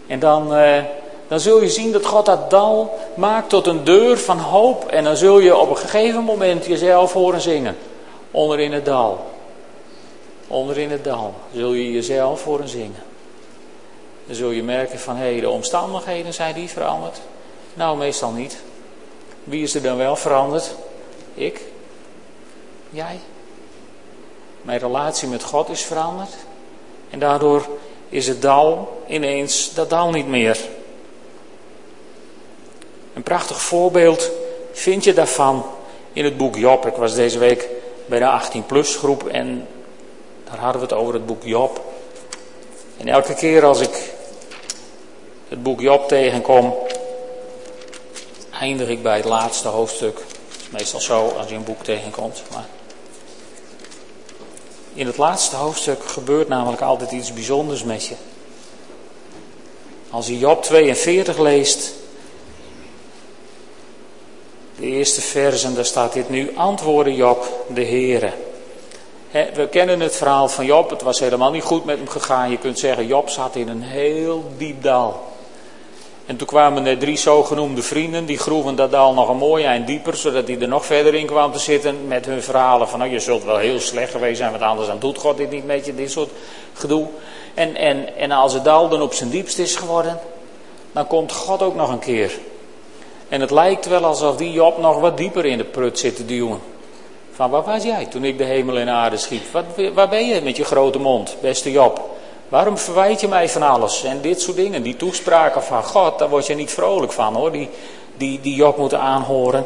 En 0.07 0.19
dan, 0.19 0.55
eh, 0.55 0.83
dan 1.27 1.39
zul 1.39 1.61
je 1.61 1.69
zien 1.69 1.91
dat 1.91 2.05
God 2.05 2.25
dat 2.25 2.49
dal 2.49 2.99
maakt 3.15 3.49
tot 3.49 3.67
een 3.67 3.83
deur 3.83 4.17
van 4.17 4.39
hoop. 4.39 4.87
En 4.87 5.03
dan 5.03 5.15
zul 5.15 5.39
je 5.39 5.57
op 5.57 5.69
een 5.69 5.77
gegeven 5.77 6.23
moment 6.23 6.65
jezelf 6.65 7.13
horen 7.13 7.41
zingen. 7.41 7.77
Onder 8.31 8.59
in 8.59 8.73
het 8.73 8.85
dal. 8.85 9.25
Onder 10.47 10.77
in 10.77 10.91
het 10.91 11.03
dal 11.03 11.33
zul 11.53 11.73
je 11.73 11.91
jezelf 11.91 12.43
horen 12.43 12.67
zingen. 12.67 13.03
Dan 14.25 14.35
zul 14.35 14.49
je 14.49 14.63
merken 14.63 14.99
van, 14.99 15.15
hé, 15.15 15.31
hey, 15.31 15.39
de 15.39 15.49
omstandigheden 15.49 16.33
zijn 16.33 16.53
die 16.53 16.69
veranderd. 16.69 17.21
Nou, 17.73 17.97
meestal 17.97 18.31
niet. 18.31 18.57
Wie 19.43 19.63
is 19.63 19.75
er 19.75 19.81
dan 19.81 19.97
wel 19.97 20.15
veranderd? 20.15 20.75
Ik? 21.33 21.61
Jij? 22.89 23.19
Mijn 24.61 24.79
relatie 24.79 25.27
met 25.27 25.43
God 25.43 25.69
is 25.69 25.81
veranderd. 25.81 26.31
En 27.09 27.19
daardoor 27.19 27.67
is 28.09 28.27
het 28.27 28.41
dal 28.41 29.01
ineens 29.07 29.73
dat 29.73 29.89
dal 29.89 30.09
niet 30.09 30.27
meer. 30.27 30.57
Een 33.13 33.23
prachtig 33.23 33.61
voorbeeld 33.61 34.31
vind 34.71 35.03
je 35.03 35.13
daarvan 35.13 35.65
in 36.13 36.23
het 36.23 36.37
boek 36.37 36.55
Job. 36.55 36.85
Ik 36.85 36.95
was 36.95 37.15
deze 37.15 37.39
week 37.39 37.69
bij 38.05 38.19
de 38.19 38.41
18-plus 38.41 38.95
groep 38.95 39.27
en 39.27 39.67
daar 40.43 40.57
hadden 40.57 40.81
we 40.81 40.87
het 40.87 40.95
over 40.95 41.13
het 41.13 41.25
boek 41.25 41.43
Job. 41.43 41.81
En 42.97 43.07
elke 43.07 43.33
keer 43.33 43.65
als 43.65 43.79
ik 43.79 44.13
het 45.47 45.63
boek 45.63 45.81
Job 45.81 46.07
tegenkom, 46.07 46.73
eindig 48.59 48.87
ik 48.87 49.03
bij 49.03 49.15
het 49.15 49.25
laatste 49.25 49.67
hoofdstuk. 49.67 50.19
meestal 50.69 50.99
zo 50.99 51.27
als 51.27 51.49
je 51.49 51.55
een 51.55 51.63
boek 51.63 51.83
tegenkomt. 51.83 52.43
Maar 52.51 52.65
in 54.93 55.05
het 55.05 55.17
laatste 55.17 55.55
hoofdstuk 55.55 56.03
gebeurt 56.05 56.47
namelijk 56.47 56.81
altijd 56.81 57.11
iets 57.11 57.33
bijzonders 57.33 57.83
met 57.83 58.05
je. 58.05 58.15
Als 60.09 60.27
je 60.27 60.37
Job 60.37 60.63
42 60.63 61.37
leest, 61.37 61.93
de 64.79 64.85
eerste 64.85 65.21
versen, 65.21 65.75
daar 65.75 65.85
staat 65.85 66.13
dit 66.13 66.29
nu. 66.29 66.51
Antwoorden 66.55 67.15
Job 67.15 67.65
de 67.67 67.85
Heere. 67.85 68.31
we 69.31 69.67
kennen 69.71 69.99
het 69.99 70.15
verhaal 70.15 70.49
van 70.49 70.65
Job. 70.65 70.89
Het 70.89 71.01
was 71.01 71.19
helemaal 71.19 71.51
niet 71.51 71.63
goed 71.63 71.85
met 71.85 71.97
hem 71.97 72.07
gegaan. 72.07 72.49
Je 72.49 72.57
kunt 72.57 72.79
zeggen, 72.79 73.07
Job 73.07 73.29
zat 73.29 73.55
in 73.55 73.67
een 73.67 73.81
heel 73.81 74.43
diep 74.57 74.83
dal. 74.83 75.31
En 76.25 76.35
toen 76.35 76.47
kwamen 76.47 76.85
er 76.85 76.97
drie 76.97 77.17
zogenoemde 77.17 77.81
vrienden, 77.81 78.25
die 78.25 78.37
groeven 78.37 78.75
dat 78.75 78.91
dal 78.91 79.13
nog 79.13 79.29
een 79.29 79.37
mooi 79.37 79.63
eind 79.63 79.87
dieper, 79.87 80.15
zodat 80.15 80.47
hij 80.47 80.59
er 80.59 80.67
nog 80.67 80.85
verder 80.85 81.13
in 81.13 81.25
kwam 81.25 81.51
te 81.51 81.59
zitten 81.59 82.07
met 82.07 82.25
hun 82.25 82.43
verhalen 82.43 82.87
van, 82.87 82.99
nou 82.99 83.11
je 83.11 83.19
zult 83.19 83.43
wel 83.43 83.57
heel 83.57 83.79
slecht 83.79 84.11
geweest 84.11 84.37
zijn, 84.37 84.51
want 84.51 84.63
anders 84.63 84.87
dan 84.87 84.99
doet 84.99 85.17
God 85.17 85.37
dit 85.37 85.51
niet 85.51 85.65
met 85.65 85.85
je, 85.85 85.95
dit 85.95 86.11
soort 86.11 86.29
gedoe. 86.73 87.07
En, 87.53 87.75
en, 87.75 88.17
en 88.17 88.31
als 88.31 88.53
het 88.53 88.63
dal 88.63 88.89
dan 88.89 89.01
op 89.01 89.13
zijn 89.13 89.29
diepst 89.29 89.59
is 89.59 89.75
geworden, 89.75 90.19
dan 90.91 91.07
komt 91.07 91.31
God 91.31 91.61
ook 91.61 91.75
nog 91.75 91.89
een 91.89 91.99
keer 91.99 92.31
en 93.33 93.41
het 93.41 93.51
lijkt 93.51 93.85
wel 93.85 94.05
alsof 94.05 94.35
die 94.35 94.51
Job 94.51 94.77
nog 94.77 94.99
wat 94.99 95.17
dieper 95.17 95.45
in 95.45 95.57
de 95.57 95.63
prut 95.63 95.99
zit 95.99 96.15
te 96.15 96.25
duwen. 96.25 96.61
Van 97.31 97.49
waar 97.49 97.63
was 97.63 97.83
jij 97.83 98.05
toen 98.05 98.23
ik 98.23 98.37
de 98.37 98.43
hemel 98.43 98.77
en 98.77 98.89
aarde 98.89 99.17
schiep? 99.17 99.41
Wat, 99.51 99.63
waar 99.93 100.09
ben 100.09 100.27
je 100.27 100.41
met 100.41 100.57
je 100.57 100.63
grote 100.63 100.99
mond, 100.99 101.35
beste 101.41 101.71
Job? 101.71 102.01
Waarom 102.49 102.77
verwijt 102.77 103.21
je 103.21 103.27
mij 103.27 103.49
van 103.49 103.61
alles? 103.61 104.03
En 104.03 104.21
dit 104.21 104.41
soort 104.41 104.55
dingen, 104.57 104.83
die 104.83 104.95
toespraken 104.95 105.63
van 105.63 105.83
God, 105.83 106.19
daar 106.19 106.29
word 106.29 106.47
je 106.47 106.55
niet 106.55 106.71
vrolijk 106.71 107.11
van 107.11 107.35
hoor. 107.35 107.51
Die, 107.51 107.69
die, 108.17 108.41
die 108.41 108.55
Job 108.55 108.77
moeten 108.77 108.99
aanhoren. 108.99 109.65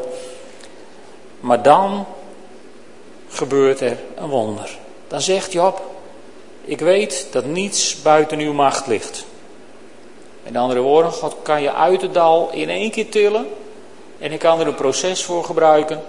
Maar 1.40 1.62
dan 1.62 2.06
gebeurt 3.28 3.80
er 3.80 3.98
een 4.16 4.28
wonder. 4.28 4.78
Dan 5.08 5.20
zegt 5.20 5.52
Job, 5.52 5.82
ik 6.64 6.80
weet 6.80 7.26
dat 7.30 7.44
niets 7.44 8.02
buiten 8.02 8.38
uw 8.38 8.52
macht 8.52 8.86
ligt. 8.86 9.24
Met 10.42 10.56
andere 10.56 10.80
woorden, 10.80 11.12
God 11.12 11.36
kan 11.42 11.62
je 11.62 11.72
uit 11.72 12.00
het 12.00 12.14
dal 12.14 12.50
in 12.52 12.68
één 12.68 12.90
keer 12.90 13.08
tillen. 13.08 13.46
En 14.18 14.32
ik 14.32 14.38
kan 14.38 14.60
er 14.60 14.66
een 14.66 14.74
proces 14.74 15.22
voor 15.22 15.44
gebruiken. 15.44 16.02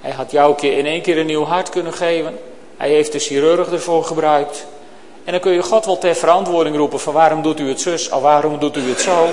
Hij 0.00 0.10
had 0.10 0.30
jou 0.30 0.66
in 0.66 0.86
één 0.86 1.02
keer 1.02 1.18
een 1.18 1.26
nieuw 1.26 1.44
hart 1.44 1.68
kunnen 1.68 1.92
geven. 1.92 2.38
Hij 2.76 2.88
heeft 2.88 3.12
de 3.12 3.18
chirurg 3.18 3.72
ervoor 3.72 4.04
gebruikt. 4.04 4.66
En 5.24 5.32
dan 5.32 5.40
kun 5.40 5.52
je 5.52 5.62
God 5.62 5.84
wel 5.84 5.98
ter 5.98 6.14
verantwoording 6.14 6.76
roepen 6.76 7.00
van 7.00 7.12
waarom 7.12 7.42
doet 7.42 7.60
u 7.60 7.68
het 7.68 7.80
zus 7.80 8.10
of 8.10 8.22
waarom 8.22 8.58
doet 8.58 8.76
u 8.76 8.88
het 8.88 9.00
zo. 9.00 9.28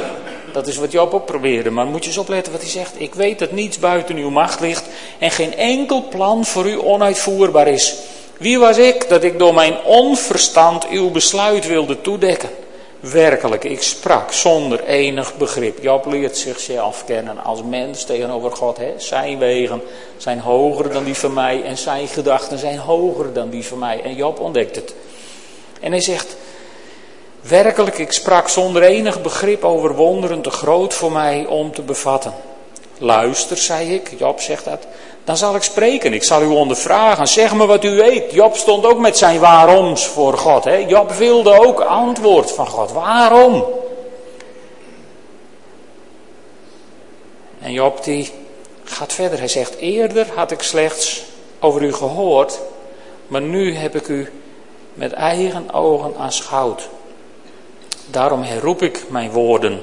Dat 0.51 0.67
is 0.67 0.77
wat 0.77 0.91
Job 0.91 1.13
ook 1.13 1.25
probeerde. 1.25 1.69
Maar 1.69 1.85
moet 1.85 2.03
je 2.03 2.09
eens 2.09 2.17
opletten 2.17 2.51
wat 2.51 2.61
hij 2.61 2.69
zegt. 2.71 2.93
Ik 2.97 3.15
weet 3.15 3.39
dat 3.39 3.51
niets 3.51 3.79
buiten 3.79 4.15
uw 4.15 4.29
macht 4.29 4.59
ligt 4.59 4.85
en 5.19 5.31
geen 5.31 5.55
enkel 5.55 6.03
plan 6.09 6.45
voor 6.45 6.67
u 6.67 6.79
onuitvoerbaar 6.79 7.67
is. 7.67 7.95
Wie 8.37 8.59
was 8.59 8.77
ik 8.77 9.09
dat 9.09 9.23
ik 9.23 9.39
door 9.39 9.53
mijn 9.53 9.83
onverstand 9.83 10.87
uw 10.87 11.11
besluit 11.11 11.67
wilde 11.67 12.01
toedekken? 12.01 12.49
Werkelijk, 13.11 13.63
ik 13.63 13.81
sprak 13.81 14.33
zonder 14.33 14.83
enig 14.83 15.37
begrip. 15.37 15.83
Job 15.83 16.05
leert 16.05 16.37
zichzelf 16.37 17.05
kennen 17.05 17.43
als 17.43 17.63
mens 17.63 18.05
tegenover 18.05 18.51
God. 18.51 18.77
Hè? 18.77 18.93
Zijn 18.97 19.37
wegen 19.37 19.81
zijn 20.17 20.39
hoger 20.39 20.91
dan 20.91 21.03
die 21.03 21.13
van 21.13 21.33
mij 21.33 21.63
en 21.63 21.77
zijn 21.77 22.07
gedachten 22.07 22.57
zijn 22.57 22.77
hoger 22.77 23.33
dan 23.33 23.49
die 23.49 23.65
van 23.65 23.79
mij. 23.79 24.01
En 24.03 24.15
Job 24.15 24.39
ontdekt 24.39 24.75
het. 24.75 24.95
En 25.79 25.91
hij 25.91 26.01
zegt, 26.01 26.35
werkelijk, 27.41 27.97
ik 27.97 28.11
sprak 28.11 28.49
zonder 28.49 28.81
enig 28.81 29.21
begrip 29.21 29.63
over 29.63 29.95
wonderen 29.95 30.41
te 30.41 30.49
groot 30.49 30.93
voor 30.93 31.11
mij 31.11 31.45
om 31.45 31.71
te 31.71 31.81
bevatten. 31.81 32.33
Luister, 32.97 33.57
zei 33.57 33.93
ik, 33.93 34.11
Job 34.17 34.39
zegt 34.39 34.65
dat, 34.65 34.87
dan 35.27 35.37
zal 35.37 35.55
ik 35.55 35.63
spreken. 35.63 36.13
Ik 36.13 36.23
zal 36.23 36.41
u 36.41 36.45
ondervragen. 36.45 37.27
Zeg 37.27 37.53
me 37.53 37.65
wat 37.65 37.83
u 37.83 37.95
weet. 37.95 38.31
Job 38.31 38.55
stond 38.55 38.85
ook 38.85 38.99
met 38.99 39.17
zijn 39.17 39.39
waaroms 39.39 40.05
voor 40.05 40.37
God. 40.37 40.63
Hè? 40.63 40.75
Job 40.75 41.11
wilde 41.11 41.65
ook 41.65 41.79
antwoord 41.79 42.51
van 42.51 42.67
God. 42.67 42.91
Waarom? 42.91 43.65
En 47.59 47.71
Job 47.71 48.03
die 48.03 48.31
gaat 48.83 49.13
verder. 49.13 49.39
Hij 49.39 49.47
zegt, 49.47 49.75
eerder 49.75 50.27
had 50.35 50.51
ik 50.51 50.61
slechts 50.61 51.23
over 51.59 51.83
u 51.83 51.93
gehoord, 51.93 52.59
maar 53.27 53.41
nu 53.41 53.75
heb 53.75 53.95
ik 53.95 54.07
u 54.07 54.31
met 54.93 55.13
eigen 55.13 55.73
ogen 55.73 56.13
aanschouwd. 56.17 56.89
Daarom 58.05 58.41
herroep 58.41 58.81
ik 58.81 59.05
mijn 59.09 59.31
woorden, 59.31 59.81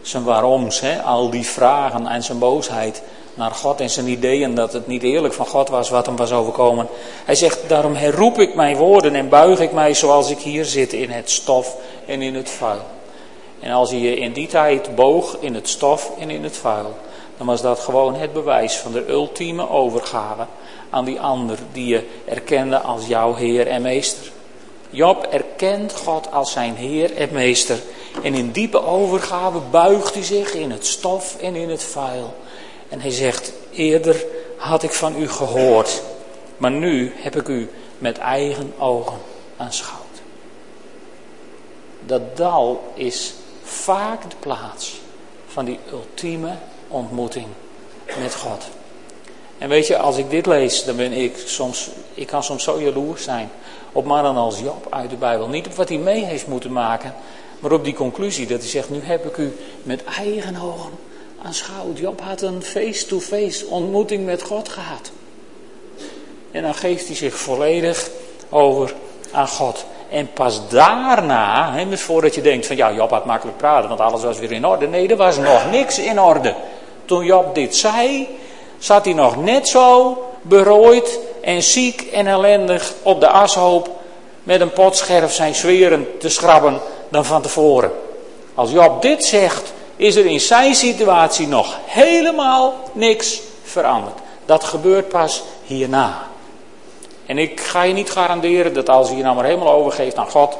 zijn 0.00 0.24
waaroms, 0.24 0.80
hè, 0.80 1.02
al 1.02 1.30
die 1.30 1.46
vragen 1.46 2.06
en 2.06 2.22
zijn 2.22 2.38
boosheid 2.38 3.02
naar 3.34 3.50
God 3.50 3.80
en 3.80 3.90
zijn 3.90 4.08
ideeën 4.08 4.54
dat 4.54 4.72
het 4.72 4.86
niet 4.86 5.02
eerlijk 5.02 5.34
van 5.34 5.46
God 5.46 5.68
was 5.68 5.90
wat 5.90 6.06
hem 6.06 6.16
was 6.16 6.32
overkomen. 6.32 6.88
Hij 7.24 7.34
zegt, 7.34 7.68
daarom 7.68 7.94
herroep 7.94 8.38
ik 8.38 8.54
mijn 8.54 8.76
woorden 8.76 9.14
en 9.14 9.28
buig 9.28 9.60
ik 9.60 9.72
mij 9.72 9.94
zoals 9.94 10.30
ik 10.30 10.38
hier 10.38 10.64
zit 10.64 10.92
in 10.92 11.10
het 11.10 11.30
stof 11.30 11.76
en 12.06 12.22
in 12.22 12.34
het 12.34 12.50
vuil. 12.50 12.82
En 13.60 13.72
als 13.72 13.90
hij 13.90 13.98
je 13.98 14.16
in 14.16 14.32
die 14.32 14.46
tijd 14.46 14.94
boog 14.94 15.36
in 15.40 15.54
het 15.54 15.68
stof 15.68 16.10
en 16.18 16.30
in 16.30 16.44
het 16.44 16.56
vuil, 16.56 16.94
dan 17.36 17.46
was 17.46 17.62
dat 17.62 17.78
gewoon 17.78 18.14
het 18.14 18.32
bewijs 18.32 18.76
van 18.76 18.92
de 18.92 19.08
ultieme 19.08 19.68
overgave 19.68 20.46
aan 20.90 21.04
die 21.04 21.20
ander 21.20 21.58
die 21.72 21.86
je 21.86 22.06
erkende 22.24 22.78
als 22.78 23.06
jouw 23.06 23.34
Heer 23.34 23.66
en 23.66 23.82
Meester. 23.82 24.32
Job 24.90 25.26
erkent 25.30 25.92
God 25.92 26.32
als 26.32 26.52
zijn 26.52 26.74
Heer 26.74 27.16
en 27.16 27.28
Meester. 27.32 27.78
En 28.22 28.34
in 28.34 28.50
diepe 28.50 28.84
overgave 28.84 29.58
buigt 29.70 30.14
hij 30.14 30.22
zich 30.22 30.54
in 30.54 30.70
het 30.70 30.86
stof 30.86 31.36
en 31.40 31.56
in 31.56 31.70
het 31.70 31.82
vuil. 31.82 32.34
En 32.92 33.00
hij 33.00 33.10
zegt, 33.10 33.52
eerder 33.70 34.24
had 34.56 34.82
ik 34.82 34.92
van 34.92 35.20
u 35.20 35.28
gehoord, 35.28 36.02
maar 36.56 36.70
nu 36.70 37.12
heb 37.16 37.36
ik 37.36 37.48
u 37.48 37.70
met 37.98 38.18
eigen 38.18 38.72
ogen 38.78 39.18
aanschouwd. 39.56 40.22
Dat 42.06 42.36
dal 42.36 42.92
is 42.94 43.34
vaak 43.62 44.30
de 44.30 44.36
plaats 44.38 45.00
van 45.46 45.64
die 45.64 45.78
ultieme 45.92 46.52
ontmoeting 46.88 47.46
met 48.18 48.34
God. 48.34 48.64
En 49.58 49.68
weet 49.68 49.86
je, 49.86 49.98
als 49.98 50.16
ik 50.16 50.30
dit 50.30 50.46
lees, 50.46 50.84
dan 50.84 50.96
ben 50.96 51.12
ik 51.12 51.36
soms, 51.44 51.90
ik 52.14 52.26
kan 52.26 52.42
soms 52.42 52.64
zo 52.64 52.80
jaloers 52.80 53.22
zijn 53.22 53.50
op 53.92 54.04
mannen 54.04 54.36
als 54.36 54.60
Job 54.60 54.86
uit 54.90 55.10
de 55.10 55.16
Bijbel. 55.16 55.48
Niet 55.48 55.66
op 55.66 55.74
wat 55.74 55.88
hij 55.88 55.98
mee 55.98 56.24
heeft 56.24 56.46
moeten 56.46 56.72
maken, 56.72 57.14
maar 57.60 57.72
op 57.72 57.84
die 57.84 57.94
conclusie 57.94 58.46
dat 58.46 58.60
hij 58.60 58.68
zegt, 58.68 58.90
nu 58.90 59.00
heb 59.02 59.26
ik 59.26 59.36
u 59.36 59.56
met 59.82 60.04
eigen 60.04 60.56
ogen 60.56 60.90
aanschouwd. 61.42 61.98
Job 61.98 62.20
had 62.20 62.42
een 62.42 62.62
face-to-face 62.62 63.66
ontmoeting 63.66 64.24
met 64.24 64.42
God 64.42 64.68
gehad. 64.68 65.10
En 66.50 66.62
dan 66.62 66.74
geeft 66.74 67.06
hij 67.06 67.16
zich 67.16 67.34
volledig 67.34 68.10
over 68.48 68.94
aan 69.32 69.48
God. 69.48 69.84
En 70.10 70.32
pas 70.32 70.68
daarna, 70.68 71.86
voordat 71.96 72.34
je 72.34 72.40
denkt 72.40 72.66
van 72.66 72.76
ja, 72.76 72.92
Job 72.92 73.10
had 73.10 73.24
makkelijk 73.24 73.56
praten, 73.56 73.88
want 73.88 74.00
alles 74.00 74.22
was 74.22 74.38
weer 74.38 74.52
in 74.52 74.66
orde. 74.66 74.86
Nee, 74.86 75.08
er 75.08 75.16
was 75.16 75.36
nog 75.36 75.70
niks 75.70 75.98
in 75.98 76.20
orde. 76.20 76.54
Toen 77.04 77.24
Job 77.24 77.54
dit 77.54 77.76
zei, 77.76 78.28
zat 78.78 79.04
hij 79.04 79.14
nog 79.14 79.36
net 79.36 79.68
zo 79.68 80.18
berooid 80.42 81.18
en 81.40 81.62
ziek 81.62 82.02
en 82.02 82.26
ellendig 82.26 82.92
op 83.02 83.20
de 83.20 83.28
ashoop 83.28 83.90
met 84.42 84.60
een 84.60 84.72
potscherf 84.72 85.32
zijn 85.32 85.54
zweren 85.54 86.06
te 86.18 86.28
schrabben 86.28 86.80
dan 87.08 87.24
van 87.24 87.42
tevoren. 87.42 87.92
Als 88.54 88.70
Job 88.70 89.02
dit 89.02 89.24
zegt, 89.24 89.72
is 90.02 90.16
er 90.16 90.26
in 90.26 90.40
zijn 90.40 90.74
situatie 90.74 91.46
nog 91.46 91.78
helemaal 91.84 92.74
niks 92.92 93.40
veranderd. 93.62 94.18
Dat 94.44 94.64
gebeurt 94.64 95.08
pas 95.08 95.42
hierna. 95.64 96.26
En 97.26 97.38
ik 97.38 97.60
ga 97.60 97.82
je 97.82 97.92
niet 97.92 98.10
garanderen 98.10 98.74
dat 98.74 98.88
als 98.88 99.08
je 99.08 99.16
je 99.16 99.22
nou 99.22 99.34
maar 99.34 99.44
helemaal 99.44 99.72
overgeeft 99.72 100.16
aan 100.16 100.30
God, 100.30 100.56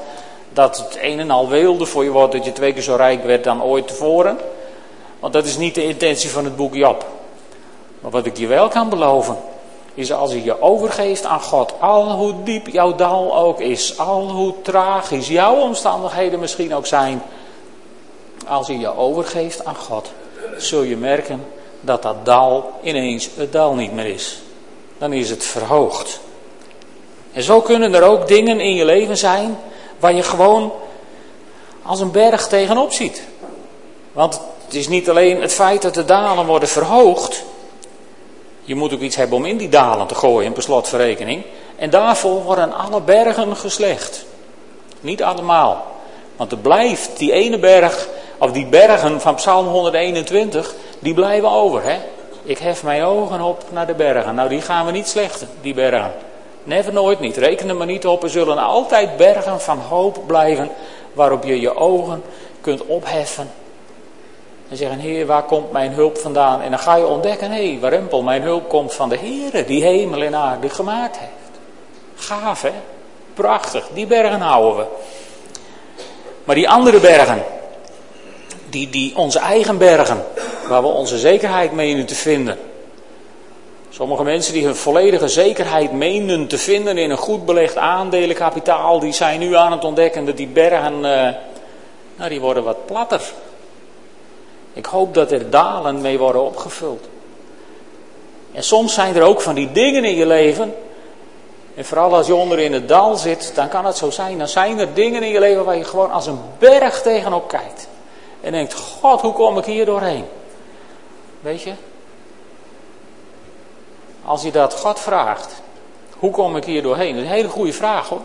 dat 0.53 0.79
het 0.79 0.99
een 1.01 1.21
en 1.21 1.31
al 1.31 1.49
weelde 1.49 1.87
voor 1.87 2.05
je 2.05 2.11
wordt, 2.11 2.33
dat 2.33 2.45
je 2.45 2.53
twee 2.53 2.73
keer 2.73 2.83
zo 2.83 2.95
rijk 2.95 3.25
werd 3.25 3.45
dan 3.45 3.63
ooit 3.63 3.89
tevoren. 3.89 4.39
Want 5.21 5.33
dat 5.33 5.45
is 5.45 5.57
niet 5.57 5.75
de 5.75 5.85
intentie 5.85 6.31
van 6.31 6.45
het 6.45 6.57
boek 6.57 6.75
Job. 6.75 7.07
Maar 8.01 8.11
wat 8.11 8.27
ik 8.27 8.37
je 8.37 8.47
wel 8.47 8.69
kan 8.69 8.89
beloven, 8.89 9.37
is 9.95 10.13
als 10.13 10.33
je 10.33 10.45
je 10.45 10.63
overgeeft 10.63 11.25
aan 11.25 11.41
God, 11.41 11.75
al 11.81 12.11
hoe 12.11 12.35
diep 12.45 12.69
jouw 12.69 12.95
dal 12.95 13.37
ook 13.37 13.61
is, 13.61 13.99
al 13.99 14.31
hoe 14.31 14.55
tragisch 14.63 15.29
jouw 15.29 15.55
omstandigheden 15.55 16.41
misschien 16.41 16.75
ook 16.75 16.87
zijn, 16.87 17.23
als 18.53 18.67
je 18.67 18.79
je 18.79 18.97
overgeeft 18.97 19.65
aan 19.65 19.77
God, 19.77 20.11
zul 20.57 20.83
je 20.83 20.97
merken 20.97 21.45
dat 21.81 22.03
dat 22.03 22.25
dal 22.25 22.73
ineens 22.83 23.29
het 23.37 23.53
dal 23.53 23.75
niet 23.75 23.93
meer 23.93 24.07
is. 24.07 24.43
Dan 24.99 25.13
is 25.13 25.31
het 25.31 25.45
verhoogd. 25.45 26.21
En 27.33 27.43
zo 27.43 27.61
kunnen 27.61 27.95
er 27.95 28.03
ook 28.03 28.29
dingen 28.29 28.61
in 28.61 28.75
je 28.75 28.85
leven 28.85 29.17
zijn 29.17 29.59
waar 29.99 30.15
je 30.15 30.23
gewoon 30.23 30.73
als 31.83 32.01
een 32.01 32.11
berg 32.11 32.49
tegenop 32.49 32.93
ziet. 32.93 33.23
Want 34.13 34.41
het 34.65 34.75
is 34.75 34.89
niet 34.89 35.11
alleen 35.11 35.41
het 35.41 35.53
feit 35.53 35.83
dat 35.83 35.95
de 35.95 36.05
dalen 36.05 36.47
worden 36.47 36.69
verhoogd. 36.69 37.43
Je 38.63 38.75
moet 38.75 38.93
ook 38.93 39.01
iets 39.01 39.17
hebben 39.17 39.37
om 39.37 39.45
in 39.45 39.57
die 39.57 39.69
dalen 39.69 40.07
te 40.07 40.15
gooien, 40.15 40.53
per 40.53 40.63
slotverrekening. 40.63 41.43
En 41.77 41.91
daarvoor 41.91 42.43
worden 42.43 42.73
alle 42.73 43.01
bergen 43.01 43.57
geslecht. 43.57 44.25
Niet 45.01 45.23
allemaal. 45.23 45.87
Want 46.37 46.53
er 46.53 46.59
blijft 46.59 47.19
die 47.19 47.33
ene 47.33 47.59
berg 47.59 48.09
of 48.43 48.53
die 48.53 48.67
bergen 48.67 49.21
van 49.21 49.35
Psalm 49.35 49.67
121, 49.67 50.75
die 50.99 51.15
blijven 51.15 51.51
over. 51.51 51.83
Hè? 51.83 51.99
Ik 52.43 52.59
hef 52.59 52.83
mijn 52.83 53.03
ogen 53.03 53.41
op 53.41 53.65
naar 53.71 53.87
de 53.87 53.95
bergen. 53.95 54.35
Nou, 54.35 54.49
die 54.49 54.61
gaan 54.61 54.87
we 54.87 54.93
niet 54.93 55.09
slechten, 55.09 55.49
die 55.61 55.75
bergen. 55.75 56.13
Never 56.65 56.93
nooit 56.93 57.21
niet. 57.21 57.37
Reken 57.37 57.69
er 57.69 57.77
maar 57.77 57.87
niet 57.87 58.07
op. 58.07 58.23
Er 58.23 58.31
zullen 58.31 58.59
altijd 58.59 59.17
bergen 59.17 59.61
van 59.61 59.79
hoop 59.79 60.19
blijven 60.27 60.71
waarop 61.13 61.45
je 61.45 61.61
je 61.61 61.77
ogen 61.77 62.23
kunt 62.61 62.87
opheffen. 62.87 63.51
En 64.69 64.77
zeggen, 64.77 64.99
Heer, 64.99 65.27
waar 65.27 65.43
komt 65.43 65.73
mijn 65.73 65.93
hulp 65.93 66.19
vandaan? 66.19 66.63
En 66.63 66.71
dan 66.71 66.79
ga 66.79 66.97
je 66.97 67.07
ontdekken, 67.07 67.51
hé, 67.51 67.71
hey, 67.71 67.81
warempel, 67.81 68.23
mijn 68.23 68.43
hulp 68.43 68.69
komt 68.69 68.95
van 68.95 69.09
de 69.09 69.17
Heer, 69.17 69.67
die 69.67 69.83
hemel 69.85 70.23
en 70.23 70.35
aarde 70.35 70.69
gemaakt 70.69 71.19
heeft. 71.19 71.61
Gaaf, 72.15 72.63
hè? 72.63 72.73
Prachtig. 73.35 73.89
Die 73.95 74.07
bergen 74.07 74.41
houden 74.41 74.77
we. 74.77 74.85
Maar 76.45 76.55
die 76.55 76.69
andere 76.69 77.01
bergen, 77.01 77.43
die, 78.73 78.91
die 78.91 79.17
onze 79.17 79.39
eigen 79.39 79.79
bergen, 79.79 80.25
waar 80.69 80.83
we 80.83 80.89
onze 80.89 81.19
zekerheid 81.19 81.73
menen 81.73 82.07
te 82.07 82.15
vinden. 82.15 82.59
Sommige 83.91 84.23
mensen 84.23 84.53
die 84.53 84.65
hun 84.65 84.77
volledige 84.77 85.29
zekerheid 85.29 85.93
menen 85.93 86.47
te 86.47 86.59
vinden 86.59 86.99
in 86.99 87.11
een 87.11 87.17
goed 87.17 87.47
belegd 87.47 87.77
aandelenkapitaal, 87.77 89.01
die 89.01 89.13
zijn 89.13 89.41
nu 89.41 89.57
aan 89.57 89.73
het 89.73 89.85
ontdekken 89.85 90.25
dat 90.25 90.37
die 90.37 90.47
bergen, 90.47 90.95
uh, 90.95 91.29
nou 92.17 92.29
die 92.29 92.41
worden 92.41 92.65
wat 92.65 92.87
platter. 92.87 93.23
Ik 94.73 94.87
hoop 94.87 95.15
dat 95.15 95.33
er 95.33 95.51
dalen 95.51 96.01
mee 96.01 96.19
worden 96.19 96.45
opgevuld. 96.45 97.09
En 98.53 98.63
soms 98.63 98.95
zijn 98.95 99.17
er 99.17 99.23
ook 99.23 99.41
van 99.41 99.55
die 99.55 99.73
dingen 99.73 100.05
in 100.05 100.17
je 100.17 100.27
leven, 100.27 100.75
en 101.75 101.85
vooral 101.85 102.15
als 102.15 102.27
je 102.27 102.35
onder 102.35 102.59
in 102.59 102.73
het 102.73 102.89
dal 102.89 103.17
zit, 103.17 103.53
dan 103.55 103.69
kan 103.69 103.87
het 103.87 103.97
zo 103.97 104.11
zijn, 104.11 104.39
dan 104.39 104.49
zijn 104.49 104.79
er 104.79 104.95
dingen 104.95 105.23
in 105.23 105.31
je 105.31 105.41
leven 105.41 105.65
waar 105.65 105.77
je 105.77 105.85
gewoon 105.85 106.11
als 106.11 106.27
een 106.27 106.41
berg 106.59 107.03
tegenop 107.03 107.49
kijkt. 107.49 107.89
En 108.43 108.53
denkt, 108.53 108.75
God, 108.75 109.21
hoe 109.21 109.33
kom 109.33 109.59
ik 109.59 109.65
hier 109.65 109.85
doorheen? 109.85 110.25
Weet 111.41 111.63
je? 111.63 111.73
Als 114.25 114.43
je 114.43 114.51
dat 114.51 114.75
God 114.75 115.01
vraagt, 115.01 115.63
hoe 116.19 116.31
kom 116.31 116.57
ik 116.57 116.65
hier 116.65 116.83
doorheen? 116.83 117.15
Dat 117.15 117.23
is 117.23 117.29
een 117.29 117.35
hele 117.35 117.49
goede 117.49 117.73
vraag 117.73 118.09
hoor. 118.09 118.21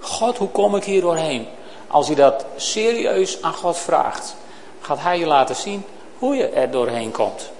God, 0.00 0.36
hoe 0.36 0.48
kom 0.48 0.76
ik 0.76 0.84
hier 0.84 1.00
doorheen? 1.00 1.46
Als 1.88 2.08
je 2.08 2.14
dat 2.14 2.44
serieus 2.56 3.42
aan 3.42 3.52
God 3.52 3.76
vraagt, 3.76 4.36
gaat 4.80 5.00
Hij 5.00 5.18
je 5.18 5.26
laten 5.26 5.56
zien 5.56 5.84
hoe 6.18 6.34
je 6.34 6.46
er 6.46 6.70
doorheen 6.70 7.10
komt. 7.10 7.50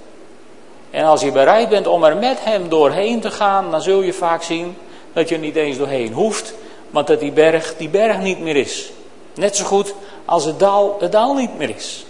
En 0.91 1.05
als 1.05 1.21
je 1.21 1.33
bereid 1.33 1.69
bent 1.69 1.87
om 1.87 2.05
er 2.05 2.17
met 2.17 2.45
Hem 2.45 2.69
doorheen 2.69 3.21
te 3.21 3.31
gaan, 3.31 3.71
dan 3.71 3.83
zul 3.83 4.01
je 4.01 4.13
vaak 4.13 4.43
zien 4.43 4.77
dat 5.13 5.29
je 5.29 5.35
er 5.35 5.41
niet 5.41 5.57
eens 5.57 5.79
doorheen 5.79 6.13
hoeft, 6.13 6.55
want 6.91 7.07
dat 7.07 7.21
die 7.21 7.33
berg 7.33 7.77
die 7.77 7.89
berg 7.89 8.19
niet 8.19 8.41
meer 8.41 8.57
is. 8.57 8.93
Net 9.35 9.57
zo 9.57 9.65
goed 9.65 9.95
als 10.29 10.45
het 10.45 10.59
dal 10.59 10.97
het 11.01 11.13
dal 11.13 11.35
niet 11.35 11.59
meer 11.59 11.75
is. 11.77 12.05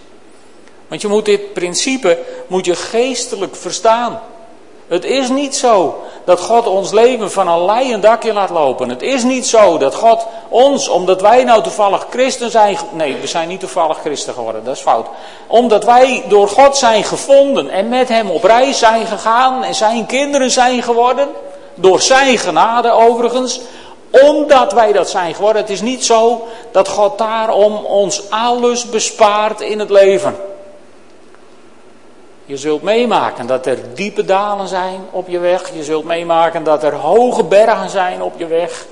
Want 0.89 1.01
je 1.01 1.09
moet 1.09 1.25
dit 1.25 1.53
principe 1.53 2.19
moet 2.47 2.65
je 2.65 2.75
geestelijk 2.75 3.57
verstaan. 3.57 4.21
Het 4.89 5.05
is 5.05 5.29
niet 5.29 5.57
zo 5.57 6.03
dat 6.25 6.41
God 6.41 6.67
ons 6.67 6.91
leven 6.91 7.31
van 7.31 7.49
een 7.49 7.65
leien 7.65 8.01
dakje 8.01 8.33
laat 8.33 8.51
lopen. 8.51 8.89
Het 8.89 9.03
is 9.03 9.23
niet 9.23 9.47
zo 9.47 9.79
dat 9.79 9.95
God 9.95 10.27
ons, 10.49 10.89
omdat 10.89 11.21
wij 11.21 11.45
nou 11.45 11.63
toevallig 11.63 12.07
christen 12.11 12.51
zijn. 12.51 12.79
Nee, 12.93 13.17
we 13.17 13.27
zijn 13.27 13.49
niet 13.49 13.61
toevallig 13.61 13.99
christen 13.99 14.35
geworden, 14.35 14.65
dat 14.65 14.77
is 14.77 14.83
fout. 14.83 15.07
Omdat 15.47 15.85
wij 15.85 16.25
door 16.29 16.49
God 16.49 16.77
zijn 16.77 17.05
gevonden 17.05 17.71
en 17.71 17.89
met 17.89 18.09
Hem 18.09 18.31
op 18.31 18.45
reis 18.45 18.79
zijn 18.79 19.07
gegaan 19.07 19.65
en 19.65 19.75
zijn 19.75 20.07
kinderen 20.07 20.51
zijn 20.51 20.83
geworden. 20.83 21.29
Door 21.75 22.01
zijn 22.01 22.39
genade 22.39 22.91
overigens. 22.91 23.61
Omdat 24.11 24.73
wij 24.73 24.93
dat 24.93 25.11
zijn 25.11 25.35
geworden. 25.35 25.63
Het 25.63 25.71
is 25.71 25.81
niet 25.81 26.05
zo 26.05 26.47
dat 26.71 26.89
God 26.89 27.19
daarom 27.19 27.85
ons 27.85 28.31
alles 28.31 28.91
bespaart 28.91 29.61
in 29.61 29.79
het 29.79 29.91
leven. 29.91 30.37
Je 32.45 32.57
zult 32.57 32.83
meemaken 32.83 33.47
dat 33.47 33.67
er 33.67 33.95
diepe 33.95 34.25
dalen 34.25 34.69
zijn 34.69 35.01
op 35.11 35.29
je 35.29 35.39
weg. 35.39 35.75
Je 35.75 35.85
zult 35.85 36.05
meemaken 36.05 36.65
dat 36.65 36.83
er 36.83 36.95
hoge 36.95 37.45
bergen 37.45 37.91
zijn 37.91 38.23
op 38.23 38.33
je 38.37 38.47
weg. 38.47 38.87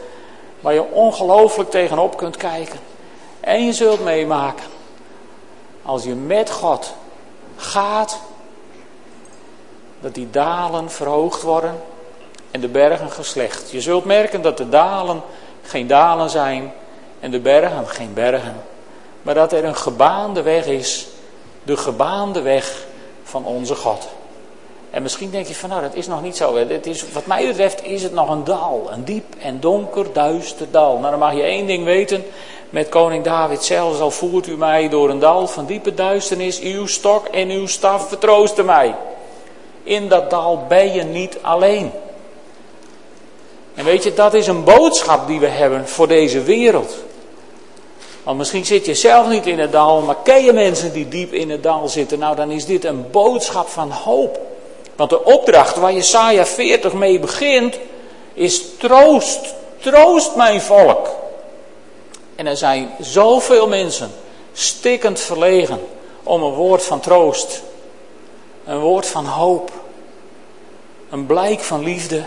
Waar 0.61 0.74
je 0.74 0.90
ongelooflijk 0.90 1.70
tegenop 1.70 2.16
kunt 2.16 2.37
kijken. 2.37 2.79
En 3.40 3.64
je 3.64 3.72
zult 3.72 4.05
meemaken. 4.05 4.64
Als 5.83 6.05
je 6.05 6.14
met 6.14 6.50
God 6.50 6.94
gaat. 7.57 8.18
Dat 10.00 10.14
die 10.14 10.31
dalen 10.31 10.90
verhoogd 10.90 11.42
worden. 11.42 11.81
En 12.56 12.62
de 12.62 12.68
bergen 12.68 13.10
geslecht. 13.10 13.70
Je 13.70 13.80
zult 13.80 14.04
merken 14.04 14.42
dat 14.42 14.56
de 14.56 14.68
dalen 14.68 15.22
geen 15.62 15.86
dalen 15.86 16.30
zijn. 16.30 16.72
En 17.20 17.30
de 17.30 17.40
bergen 17.40 17.88
geen 17.88 18.14
bergen. 18.14 18.62
Maar 19.22 19.34
dat 19.34 19.52
er 19.52 19.64
een 19.64 19.76
gebaande 19.76 20.42
weg 20.42 20.66
is. 20.66 21.06
De 21.62 21.76
gebaande 21.76 22.40
weg 22.40 22.86
van 23.22 23.44
onze 23.44 23.74
God. 23.74 24.08
En 24.90 25.02
misschien 25.02 25.30
denk 25.30 25.46
je 25.46 25.54
van 25.54 25.68
nou 25.68 25.82
dat 25.82 25.94
is 25.94 26.06
nog 26.06 26.22
niet 26.22 26.36
zo. 26.36 26.56
Het 26.56 26.86
is, 26.86 27.12
wat 27.12 27.26
mij 27.26 27.46
betreft 27.46 27.84
is 27.84 28.02
het 28.02 28.12
nog 28.12 28.30
een 28.30 28.44
dal. 28.44 28.88
Een 28.90 29.04
diep 29.04 29.34
en 29.38 29.60
donker 29.60 30.12
duister 30.12 30.66
dal. 30.70 30.98
Nou 30.98 31.10
dan 31.10 31.18
mag 31.18 31.34
je 31.34 31.42
één 31.42 31.66
ding 31.66 31.84
weten. 31.84 32.24
Met 32.70 32.88
koning 32.88 33.24
David 33.24 33.64
zelfs 33.64 34.00
al 34.00 34.10
voert 34.10 34.46
u 34.46 34.56
mij 34.56 34.88
door 34.88 35.10
een 35.10 35.18
dal 35.18 35.46
van 35.46 35.66
diepe 35.66 35.94
duisternis. 35.94 36.60
Uw 36.60 36.86
stok 36.86 37.26
en 37.26 37.50
uw 37.50 37.66
staf 37.66 38.08
vertroosten 38.08 38.64
mij. 38.64 38.94
In 39.82 40.08
dat 40.08 40.30
dal 40.30 40.64
ben 40.68 40.92
je 40.92 41.02
niet 41.02 41.38
alleen. 41.42 41.92
En 43.76 43.84
weet 43.84 44.02
je, 44.02 44.14
dat 44.14 44.34
is 44.34 44.46
een 44.46 44.64
boodschap 44.64 45.26
die 45.26 45.40
we 45.40 45.46
hebben 45.46 45.88
voor 45.88 46.08
deze 46.08 46.42
wereld. 46.42 46.94
Want 48.22 48.38
misschien 48.38 48.64
zit 48.64 48.86
je 48.86 48.94
zelf 48.94 49.28
niet 49.28 49.46
in 49.46 49.58
het 49.58 49.72
dal, 49.72 50.00
maar 50.00 50.16
ken 50.24 50.44
je 50.44 50.52
mensen 50.52 50.92
die 50.92 51.08
diep 51.08 51.32
in 51.32 51.50
het 51.50 51.62
dal 51.62 51.88
zitten? 51.88 52.18
Nou, 52.18 52.36
dan 52.36 52.50
is 52.50 52.64
dit 52.64 52.84
een 52.84 53.10
boodschap 53.10 53.68
van 53.68 53.90
hoop. 53.90 54.40
Want 54.96 55.10
de 55.10 55.24
opdracht 55.24 55.76
waar 55.76 55.92
Jesaja 55.92 56.46
40 56.46 56.92
mee 56.92 57.18
begint, 57.18 57.78
is 58.34 58.62
troost, 58.78 59.54
troost 59.78 60.36
mijn 60.36 60.60
volk. 60.60 61.08
En 62.34 62.46
er 62.46 62.56
zijn 62.56 62.90
zoveel 63.00 63.68
mensen 63.68 64.10
stikkend 64.52 65.20
verlegen 65.20 65.80
om 66.22 66.42
een 66.42 66.52
woord 66.52 66.82
van 66.82 67.00
troost, 67.00 67.62
een 68.64 68.78
woord 68.78 69.06
van 69.06 69.26
hoop, 69.26 69.70
een 71.10 71.26
blijk 71.26 71.60
van 71.60 71.82
liefde, 71.82 72.24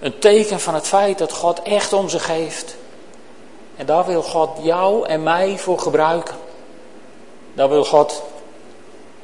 een 0.00 0.18
teken 0.18 0.60
van 0.60 0.74
het 0.74 0.86
feit 0.86 1.18
dat 1.18 1.32
God 1.32 1.62
echt 1.62 1.92
om 1.92 2.08
ze 2.08 2.18
geeft. 2.18 2.76
En 3.76 3.86
daar 3.86 4.06
wil 4.06 4.22
God 4.22 4.50
jou 4.62 5.06
en 5.06 5.22
mij 5.22 5.58
voor 5.58 5.78
gebruiken. 5.78 6.34
Daar 7.54 7.68
wil 7.68 7.84
God 7.84 8.22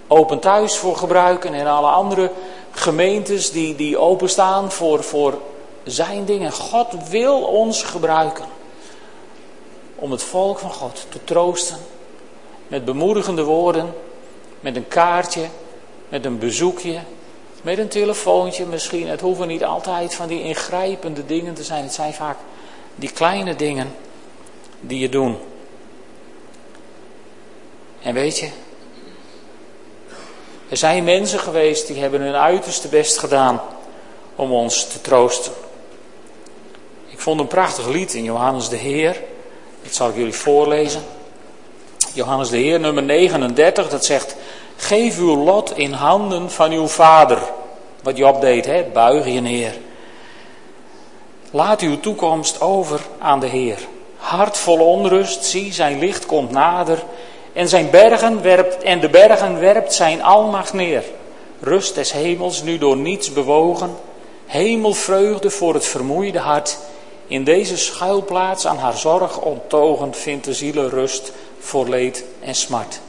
Open 0.08 0.38
Thuis 0.38 0.76
voor 0.76 0.96
gebruiken 0.96 1.54
en 1.54 1.66
alle 1.66 1.88
andere 1.88 2.30
gemeentes 2.70 3.50
die, 3.50 3.76
die 3.76 3.98
openstaan 3.98 4.72
voor, 4.72 5.02
voor 5.02 5.38
zijn 5.84 6.24
dingen. 6.24 6.52
God 6.52 7.08
wil 7.08 7.42
ons 7.42 7.82
gebruiken 7.82 8.44
om 9.94 10.10
het 10.10 10.22
volk 10.22 10.58
van 10.58 10.72
God 10.72 11.06
te 11.08 11.24
troosten. 11.24 11.76
Met 12.68 12.84
bemoedigende 12.84 13.42
woorden, 13.42 13.94
met 14.60 14.76
een 14.76 14.88
kaartje, 14.88 15.46
met 16.08 16.24
een 16.24 16.38
bezoekje, 16.38 16.98
met 17.66 17.79
een 17.79 17.88
telefoontje 17.88 18.66
misschien. 18.66 19.09
Het 19.09 19.20
hoeven 19.20 19.48
niet 19.48 19.64
altijd 19.64 20.14
van 20.14 20.29
die 20.29 20.42
ingrijpende 20.42 21.26
dingen 21.26 21.55
te 21.55 21.62
zijn. 21.64 21.83
Het 21.83 21.92
zijn 21.92 22.14
vaak 22.14 22.37
die 22.94 23.12
kleine 23.12 23.57
dingen 23.57 23.94
die 24.81 24.98
je 24.98 25.09
doen. 25.09 25.38
En 28.02 28.14
weet 28.14 28.38
je, 28.38 28.48
er 30.68 30.76
zijn 30.76 31.05
mensen 31.05 31.38
geweest 31.38 31.87
die 31.87 32.00
hebben 32.00 32.20
hun 32.20 32.35
uiterste 32.35 32.88
best 32.88 33.18
gedaan 33.18 33.61
om 34.37 34.52
ons 34.52 34.87
te 34.88 35.00
troosten. 35.00 35.52
Ik 37.07 37.20
vond 37.20 37.40
een 37.40 37.46
prachtig 37.46 37.87
lied 37.87 38.14
in 38.14 38.24
Johannes 38.24 38.68
de 38.68 38.76
Heer. 38.76 39.22
Dat 39.83 39.94
zal 39.94 40.09
ik 40.09 40.16
jullie 40.16 40.35
voorlezen. 40.35 41.02
Johannes 42.12 42.48
de 42.48 42.59
Heer, 42.59 42.81
nummer 42.81 43.02
39, 43.02 43.88
dat 43.88 44.05
zegt: 44.05 44.37
Geef 44.76 45.18
uw 45.18 45.36
lot 45.44 45.78
in 45.78 45.92
handen 45.92 46.50
van 46.50 46.72
uw 46.72 46.86
vader. 46.86 47.38
Wat 48.02 48.16
Job 48.16 48.40
deed, 48.40 48.66
hè? 48.66 48.84
buig 48.92 49.26
je 49.26 49.40
neer. 49.40 49.74
Laat 51.50 51.80
uw 51.80 52.00
toekomst 52.00 52.60
over 52.60 53.00
aan 53.18 53.40
de 53.40 53.46
Heer. 53.46 53.78
Hart 54.16 54.56
vol 54.56 54.78
onrust, 54.78 55.44
zie, 55.44 55.72
zijn 55.72 55.98
licht 55.98 56.26
komt 56.26 56.50
nader. 56.50 57.04
En, 57.52 57.68
zijn 57.68 57.90
bergen 57.90 58.42
werpt, 58.42 58.82
en 58.82 59.00
de 59.00 59.08
bergen 59.08 59.60
werpt 59.60 59.94
zijn 59.94 60.22
almacht 60.22 60.72
neer. 60.72 61.04
Rust 61.60 61.94
des 61.94 62.12
hemels, 62.12 62.62
nu 62.62 62.78
door 62.78 62.96
niets 62.96 63.32
bewogen. 63.32 63.96
Hemelvreugde 64.46 65.50
voor 65.50 65.74
het 65.74 65.86
vermoeide 65.86 66.38
hart. 66.38 66.78
In 67.26 67.44
deze 67.44 67.76
schuilplaats 67.76 68.66
aan 68.66 68.78
haar 68.78 68.96
zorg 68.96 69.40
onttogend 69.40 70.16
vindt 70.16 70.44
de 70.44 70.54
ziele 70.54 70.88
rust 70.88 71.32
voor 71.58 71.88
leed 71.88 72.24
en 72.40 72.54
smart. 72.54 73.00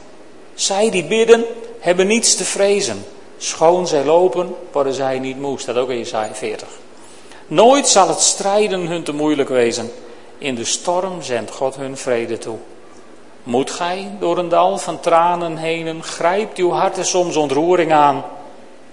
Zij 0.58 0.90
die 0.90 1.04
bidden, 1.04 1.44
hebben 1.78 2.06
niets 2.06 2.36
te 2.36 2.44
vrezen. 2.44 3.04
Schoon 3.36 3.86
zij 3.86 4.04
lopen, 4.04 4.54
worden 4.72 4.94
zij 4.94 5.18
niet 5.18 5.38
moe. 5.38 5.58
Staat 5.58 5.76
ook 5.76 5.90
in 5.90 5.98
Jesaja 5.98 6.34
40. 6.34 6.68
Nooit 7.46 7.88
zal 7.88 8.08
het 8.08 8.20
strijden 8.20 8.86
hun 8.86 9.02
te 9.02 9.12
moeilijk 9.12 9.48
wezen. 9.48 9.90
In 10.38 10.54
de 10.54 10.64
storm 10.64 11.22
zendt 11.22 11.50
God 11.50 11.76
hun 11.76 11.96
vrede 11.96 12.38
toe. 12.38 12.56
Moet 13.42 13.70
gij 13.70 14.10
door 14.20 14.38
een 14.38 14.48
dal 14.48 14.78
van 14.78 15.00
tranen 15.00 15.56
heen, 15.56 16.02
grijpt 16.02 16.58
uw 16.58 16.70
hart 16.70 16.96
er 16.96 17.06
soms 17.06 17.36
ontroering 17.36 17.92
aan. 17.92 18.24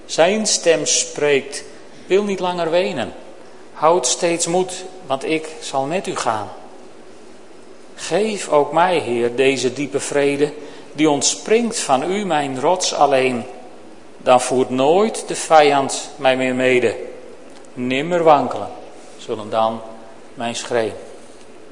Zijn 0.06 0.48
stem 0.48 0.86
spreekt, 0.86 1.64
wil 2.08 2.24
niet 2.24 2.40
langer 2.40 2.70
wenen. 2.70 3.14
Houd 3.74 4.08
steeds 4.08 4.48
moed, 4.48 4.86
want 5.06 5.24
ik 5.26 5.48
zal 5.60 5.86
met 5.86 6.08
u 6.08 6.16
gaan. 6.16 6.50
Geef 7.96 8.50
ook 8.50 8.72
mij, 8.72 8.98
Heer, 8.98 9.36
deze 9.36 9.74
diepe 9.74 10.00
vrede, 10.00 10.54
die 10.96 11.10
ontspringt 11.10 11.80
van 11.80 12.12
u, 12.12 12.26
mijn 12.26 12.60
rots 12.60 12.94
alleen. 12.94 13.44
Dan 14.18 14.42
voert 14.42 14.70
nooit 14.70 15.28
de 15.28 15.36
vijand 15.36 16.10
mij 16.16 16.38
meer 16.38 16.56
mede. 16.56 16.96
Nimmer 17.74 18.24
wankelen, 18.24 18.70
zullen 19.18 19.50
dan 19.50 19.82
mijn 20.34 20.56
schreden. 20.56 20.98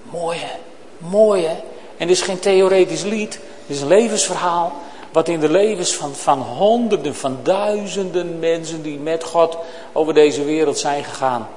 Mooi 0.03 0.37
hè, 0.39 0.55
mooi 0.97 1.45
hè. 1.45 1.55
En 1.97 2.07
dit 2.07 2.17
is 2.17 2.21
geen 2.21 2.39
theoretisch 2.39 3.03
lied, 3.03 3.31
dit 3.65 3.75
is 3.75 3.81
een 3.81 3.87
levensverhaal. 3.87 4.73
Wat 5.11 5.27
in 5.27 5.39
de 5.39 5.49
levens 5.49 5.93
van, 5.93 6.15
van 6.15 6.39
honderden, 6.39 7.15
van 7.15 7.37
duizenden 7.43 8.39
mensen 8.39 8.81
die 8.81 8.99
met 8.99 9.23
God 9.23 9.57
over 9.91 10.13
deze 10.13 10.43
wereld 10.43 10.77
zijn 10.77 11.03
gegaan. 11.03 11.47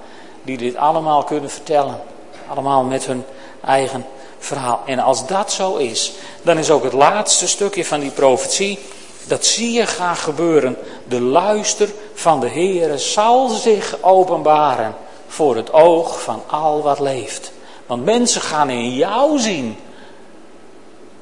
Die 0.42 0.56
dit 0.56 0.76
allemaal 0.76 1.24
kunnen 1.24 1.50
vertellen. 1.50 2.00
Allemaal 2.48 2.84
met 2.84 3.06
hun 3.06 3.24
eigen 3.64 4.06
verhaal. 4.46 4.82
En 4.86 4.98
als 4.98 5.26
dat 5.26 5.52
zo 5.52 5.76
is, 5.76 6.12
dan 6.42 6.58
is 6.58 6.70
ook 6.70 6.84
het 6.84 6.92
laatste 6.92 7.48
stukje 7.48 7.84
van 7.84 8.00
die 8.00 8.10
profetie. 8.10 8.78
Dat 9.26 9.44
zie 9.44 9.72
je 9.72 9.86
gaan 9.86 10.16
gebeuren. 10.16 10.76
De 11.08 11.20
luister 11.20 11.88
van 12.14 12.40
de 12.40 12.48
Heere 12.48 12.98
zal 12.98 13.48
zich 13.48 14.02
openbaren 14.02 14.94
voor 15.26 15.56
het 15.56 15.72
oog 15.72 16.22
van 16.22 16.42
al 16.46 16.82
wat 16.82 17.00
leeft. 17.00 17.52
Want 17.86 18.04
mensen 18.04 18.40
gaan 18.40 18.70
in 18.70 18.94
jou 18.94 19.38
zien 19.38 19.76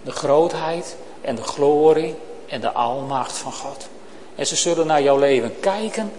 de 0.03 0.13
grootheid 0.13 0.97
en 1.21 1.35
de 1.35 1.43
glorie 1.43 2.15
en 2.47 2.61
de 2.61 2.73
almacht 2.73 3.37
van 3.37 3.53
God. 3.53 3.89
En 4.35 4.47
ze 4.47 4.57
zullen 4.57 4.87
naar 4.87 5.03
jouw 5.03 5.19
leven 5.19 5.61
kijken 5.61 6.13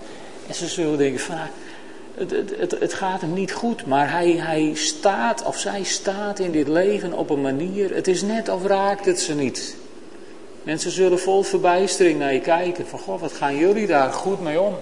en 0.47 0.55
ze 0.55 0.67
zullen 0.67 0.97
denken 0.97 1.19
van, 1.19 1.37
het, 2.17 2.31
het, 2.57 2.75
het, 2.79 2.93
gaat 2.93 3.21
hem 3.21 3.33
niet 3.33 3.53
goed, 3.53 3.85
maar 3.85 4.11
hij, 4.11 4.31
hij 4.31 4.71
staat 4.73 5.43
of 5.43 5.57
zij 5.57 5.83
staat 5.83 6.39
in 6.39 6.51
dit 6.51 6.67
leven 6.67 7.13
op 7.13 7.29
een 7.29 7.41
manier, 7.41 7.95
het 7.95 8.07
is 8.07 8.21
net 8.21 8.49
of 8.49 8.65
raakt 8.65 9.05
het 9.05 9.19
ze 9.19 9.33
niet. 9.33 9.75
Mensen 10.63 10.91
zullen 10.91 11.19
vol 11.19 11.43
verbijstering 11.43 12.19
naar 12.19 12.33
je 12.33 12.39
kijken, 12.39 12.87
van 12.87 12.99
goh, 12.99 13.21
wat 13.21 13.33
gaan 13.33 13.57
jullie 13.57 13.87
daar 13.87 14.11
goed 14.11 14.41
mee 14.41 14.61
om? 14.61 14.75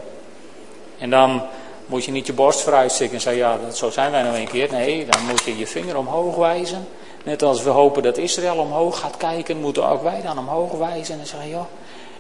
En 0.98 1.10
dan 1.10 1.42
moet 1.86 2.06
je 2.06 2.12
niet 2.12 2.28
je 2.28 2.34
borst 2.34 2.62
vooruitsteken 2.62 3.14
en 3.14 3.22
zeggen, 3.22 3.42
ja, 3.42 3.58
dat, 3.58 3.78
zo 3.78 3.90
zijn 3.90 4.12
wij 4.12 4.22
nou 4.24 4.38
een 4.38 4.48
keer. 4.48 4.72
Nee, 4.72 5.06
dan 5.06 5.26
moet 5.26 5.44
je 5.44 5.58
je 5.58 5.68
vinger 5.68 5.98
omhoog 5.98 6.36
wijzen. 6.36 6.88
Net 7.24 7.44
als 7.44 7.64
we 7.64 7.70
hopen 7.70 8.04
dat 8.04 8.18
Israël 8.18 8.58
omhoog 8.58 9.00
gaat 9.00 9.18
kijken, 9.18 9.58
moeten 9.58 9.90
ook 9.90 10.04
wij 10.04 10.22
dan 10.22 10.38
omhoog 10.38 10.72
wijzen 10.72 11.20
en 11.20 11.28
zeggen, 11.28 11.50
joh, 11.50 11.66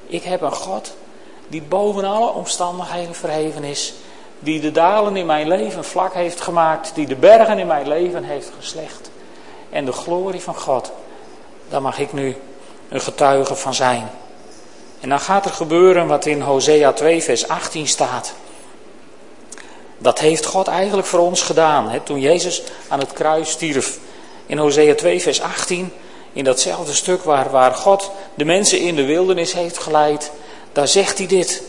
ik 0.07 0.23
heb 0.23 0.41
een 0.41 0.51
God 0.51 0.93
die 1.47 1.61
boven 1.61 2.05
alle 2.05 2.31
omstandigheden 2.31 3.15
verheven 3.15 3.63
is. 3.63 3.93
Die 4.43 4.59
de 4.59 4.71
dalen 4.71 5.15
in 5.15 5.25
mijn 5.25 5.47
leven 5.47 5.83
vlak 5.83 6.13
heeft 6.13 6.41
gemaakt. 6.41 6.91
Die 6.95 7.07
de 7.07 7.15
bergen 7.15 7.59
in 7.59 7.67
mijn 7.67 7.87
leven 7.87 8.23
heeft 8.23 8.51
geslecht. 8.59 9.11
En 9.69 9.85
de 9.85 9.91
glorie 9.91 10.41
van 10.41 10.55
God, 10.55 10.91
daar 11.69 11.81
mag 11.81 11.99
ik 11.99 12.13
nu 12.13 12.35
een 12.89 13.01
getuige 13.01 13.55
van 13.55 13.73
zijn. 13.73 14.09
En 14.99 15.09
dan 15.09 15.19
gaat 15.19 15.45
er 15.45 15.51
gebeuren 15.51 16.07
wat 16.07 16.25
in 16.25 16.41
Hosea 16.41 16.91
2 16.91 17.23
vers 17.23 17.47
18 17.47 17.87
staat. 17.87 18.33
Dat 19.97 20.19
heeft 20.19 20.45
God 20.45 20.67
eigenlijk 20.67 21.07
voor 21.07 21.19
ons 21.19 21.41
gedaan. 21.41 21.89
Hè? 21.89 21.99
Toen 21.99 22.19
Jezus 22.19 22.63
aan 22.87 22.99
het 22.99 23.13
kruis 23.13 23.49
stierf. 23.49 23.99
In 24.45 24.57
Hosea 24.57 24.95
2 24.95 25.21
vers 25.21 25.41
18, 25.41 25.93
in 26.33 26.43
datzelfde 26.43 26.93
stuk 26.93 27.23
waar, 27.23 27.51
waar 27.51 27.73
God 27.73 28.11
de 28.33 28.45
mensen 28.45 28.79
in 28.79 28.95
de 28.95 29.05
wildernis 29.05 29.53
heeft 29.53 29.77
geleid. 29.77 30.31
Daar 30.71 30.87
zegt 30.87 31.17
hij 31.17 31.27
dit. 31.27 31.63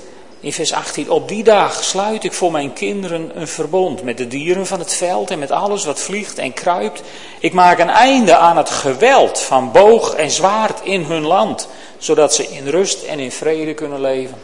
In 0.45 0.53
vers 0.53 0.73
18, 0.73 1.11
op 1.11 1.29
die 1.29 1.45
dag 1.45 1.85
sluit 1.85 2.25
ik 2.25 2.33
voor 2.33 2.53
mijn 2.53 2.73
kinderen 2.73 3.31
een 3.35 3.49
verbond 3.49 4.03
met 4.03 4.19
de 4.19 4.29
dieren 4.29 4.67
van 4.67 4.79
het 4.79 4.95
veld 4.95 5.31
en 5.31 5.39
met 5.39 5.51
alles 5.51 5.85
wat 5.85 6.01
vliegt 6.01 6.39
en 6.39 6.53
kruipt. 6.53 7.03
Ik 7.39 7.53
maak 7.53 7.79
een 7.79 7.91
einde 7.91 8.37
aan 8.37 8.57
het 8.57 8.71
geweld 8.71 9.41
van 9.41 9.73
boog 9.73 10.15
en 10.15 10.31
zwaard 10.31 10.81
in 10.83 11.03
hun 11.03 11.27
land, 11.27 11.69
zodat 11.99 12.35
ze 12.35 12.49
in 12.49 12.67
rust 12.67 13.03
en 13.03 13.19
in 13.19 13.33
vrede 13.33 13.75
kunnen 13.75 14.01
leven. 14.01 14.37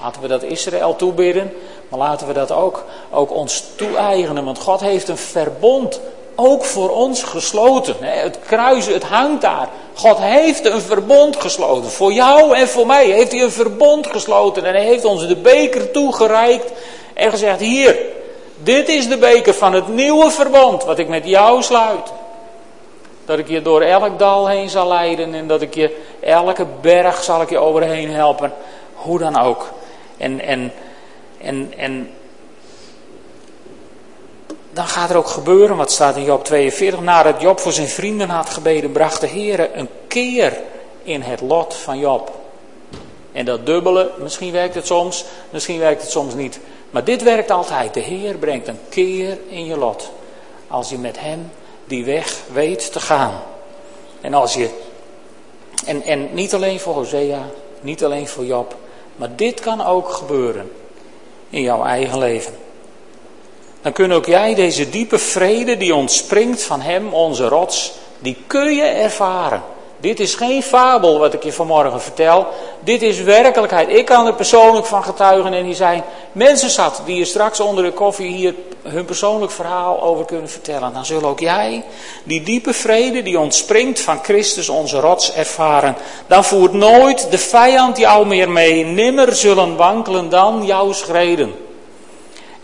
Laten 0.00 0.22
we 0.22 0.28
dat 0.28 0.42
Israël 0.42 0.96
toebidden, 0.96 1.52
maar 1.88 1.98
laten 1.98 2.26
we 2.26 2.32
dat 2.32 2.52
ook, 2.52 2.84
ook 3.10 3.30
ons 3.30 3.64
toe-eigenen, 3.74 4.44
want 4.44 4.58
God 4.58 4.80
heeft 4.80 5.08
een 5.08 5.16
verbond 5.16 6.00
ook 6.36 6.64
voor 6.64 6.90
ons 6.90 7.22
gesloten. 7.22 7.96
Het 8.00 8.38
kruisen, 8.46 8.92
het 8.92 9.02
hangt 9.02 9.42
daar. 9.42 9.68
God 9.94 10.18
heeft 10.18 10.64
een 10.64 10.80
verbond 10.80 11.36
gesloten. 11.36 11.90
Voor 11.90 12.12
jou 12.12 12.56
en 12.56 12.68
voor 12.68 12.86
mij 12.86 13.06
heeft 13.06 13.32
hij 13.32 13.42
een 13.42 13.50
verbond 13.50 14.06
gesloten. 14.06 14.64
En 14.64 14.74
hij 14.74 14.84
heeft 14.84 15.04
ons 15.04 15.26
de 15.26 15.36
beker 15.36 15.90
toegereikt 15.90 16.72
en 17.14 17.30
gezegd, 17.30 17.60
hier, 17.60 17.98
dit 18.62 18.88
is 18.88 19.08
de 19.08 19.18
beker 19.18 19.54
van 19.54 19.72
het 19.72 19.88
nieuwe 19.88 20.30
verbond 20.30 20.84
wat 20.84 20.98
ik 20.98 21.08
met 21.08 21.26
jou 21.26 21.62
sluit. 21.62 22.12
Dat 23.24 23.38
ik 23.38 23.48
je 23.48 23.62
door 23.62 23.82
elk 23.82 24.18
dal 24.18 24.48
heen 24.48 24.68
zal 24.68 24.88
leiden 24.88 25.34
en 25.34 25.46
dat 25.46 25.62
ik 25.62 25.74
je 25.74 25.96
elke 26.20 26.66
berg 26.80 27.22
zal 27.22 27.42
ik 27.42 27.50
je 27.50 27.58
overheen 27.58 28.10
helpen. 28.10 28.52
Hoe 28.94 29.18
dan 29.18 29.38
ook. 29.38 29.68
En, 30.16 30.40
en, 30.40 30.72
en, 31.38 31.72
en 31.76 32.10
dan 34.76 34.86
gaat 34.86 35.10
er 35.10 35.16
ook 35.16 35.28
gebeuren, 35.28 35.76
wat 35.76 35.90
staat 35.90 36.16
in 36.16 36.24
Job 36.24 36.44
42, 36.44 37.00
nadat 37.00 37.40
Job 37.40 37.60
voor 37.60 37.72
zijn 37.72 37.88
vrienden 37.88 38.28
had 38.28 38.50
gebeden, 38.50 38.92
bracht 38.92 39.20
de 39.20 39.26
Heer 39.26 39.76
een 39.76 39.88
keer 40.06 40.60
in 41.02 41.22
het 41.22 41.40
lot 41.40 41.74
van 41.74 41.98
Job. 41.98 42.32
En 43.32 43.44
dat 43.44 43.66
dubbele, 43.66 44.10
misschien 44.18 44.52
werkt 44.52 44.74
het 44.74 44.86
soms, 44.86 45.24
misschien 45.50 45.78
werkt 45.78 46.02
het 46.02 46.10
soms 46.10 46.34
niet. 46.34 46.60
Maar 46.90 47.04
dit 47.04 47.22
werkt 47.22 47.50
altijd. 47.50 47.94
De 47.94 48.00
Heer 48.00 48.34
brengt 48.34 48.68
een 48.68 48.78
keer 48.88 49.38
in 49.48 49.64
je 49.64 49.76
lot. 49.76 50.10
Als 50.68 50.88
je 50.88 50.98
met 50.98 51.20
Hem 51.20 51.50
die 51.84 52.04
weg 52.04 52.40
weet 52.52 52.92
te 52.92 53.00
gaan. 53.00 53.42
En 54.20 54.34
als 54.34 54.54
je, 54.54 54.70
en, 55.86 56.02
en 56.02 56.34
niet 56.34 56.54
alleen 56.54 56.80
voor 56.80 56.94
Hosea, 56.94 57.42
niet 57.80 58.04
alleen 58.04 58.28
voor 58.28 58.44
Job, 58.44 58.76
maar 59.16 59.36
dit 59.36 59.60
kan 59.60 59.86
ook 59.86 60.08
gebeuren 60.08 60.72
in 61.50 61.62
jouw 61.62 61.84
eigen 61.84 62.18
leven 62.18 62.64
dan 63.86 63.94
kun 63.94 64.12
ook 64.12 64.26
jij 64.26 64.54
deze 64.54 64.90
diepe 64.90 65.18
vrede 65.18 65.76
die 65.76 65.94
ontspringt 65.94 66.62
van 66.62 66.80
Hem, 66.80 67.12
onze 67.12 67.48
rots, 67.48 67.92
die 68.18 68.36
kun 68.46 68.74
je 68.74 68.82
ervaren. 68.82 69.62
Dit 70.00 70.20
is 70.20 70.34
geen 70.34 70.62
fabel 70.62 71.18
wat 71.18 71.34
ik 71.34 71.42
je 71.42 71.52
vanmorgen 71.52 72.00
vertel. 72.00 72.46
Dit 72.80 73.02
is 73.02 73.20
werkelijkheid. 73.20 73.88
Ik 73.88 74.04
kan 74.04 74.26
er 74.26 74.34
persoonlijk 74.34 74.86
van 74.86 75.04
getuigen 75.04 75.52
en 75.52 75.64
die 75.64 75.74
zijn 75.74 76.04
mensen 76.32 76.70
zat 76.70 77.02
die 77.04 77.16
je 77.16 77.24
straks 77.24 77.60
onder 77.60 77.84
de 77.84 77.92
koffie 77.92 78.30
hier 78.30 78.54
hun 78.82 79.04
persoonlijk 79.04 79.52
verhaal 79.52 80.02
over 80.02 80.24
kunnen 80.24 80.48
vertellen. 80.48 80.92
Dan 80.92 81.04
zul 81.04 81.22
ook 81.22 81.40
jij 81.40 81.84
die 82.24 82.42
diepe 82.42 82.72
vrede 82.72 83.22
die 83.22 83.38
ontspringt 83.38 84.00
van 84.00 84.18
Christus 84.22 84.68
onze 84.68 85.00
rots 85.00 85.32
ervaren. 85.32 85.96
Dan 86.26 86.44
voert 86.44 86.72
nooit 86.72 87.30
de 87.30 87.38
vijand 87.38 87.98
jou 87.98 88.26
meer 88.26 88.50
mee. 88.50 88.84
Nimmer 88.84 89.34
zullen 89.34 89.76
wankelen 89.76 90.28
dan 90.28 90.64
jouw 90.64 90.92
schreden. 90.92 91.65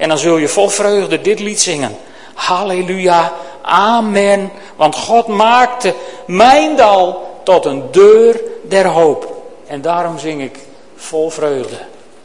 En 0.03 0.09
dan 0.09 0.18
zul 0.18 0.36
je 0.36 0.48
vol 0.48 0.68
vreugde 0.68 1.20
dit 1.20 1.40
lied 1.40 1.61
zingen. 1.61 1.96
Halleluja, 2.34 3.32
amen. 3.62 4.50
Want 4.76 4.96
God 4.96 5.26
maakte 5.26 5.94
mijn 6.26 6.76
dal 6.76 7.40
tot 7.44 7.64
een 7.64 7.82
deur 7.90 8.40
der 8.62 8.86
hoop. 8.86 9.42
En 9.66 9.80
daarom 9.80 10.18
zing 10.18 10.42
ik 10.42 10.59
vol 10.96 11.30
vreugde 11.30 11.78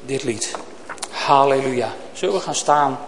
dit 0.06 0.24
lied. 0.24 0.52
Halleluja. 1.12 1.90
Zullen 2.14 2.36
we 2.36 2.42
gaan 2.42 2.56
staan? 2.56 3.00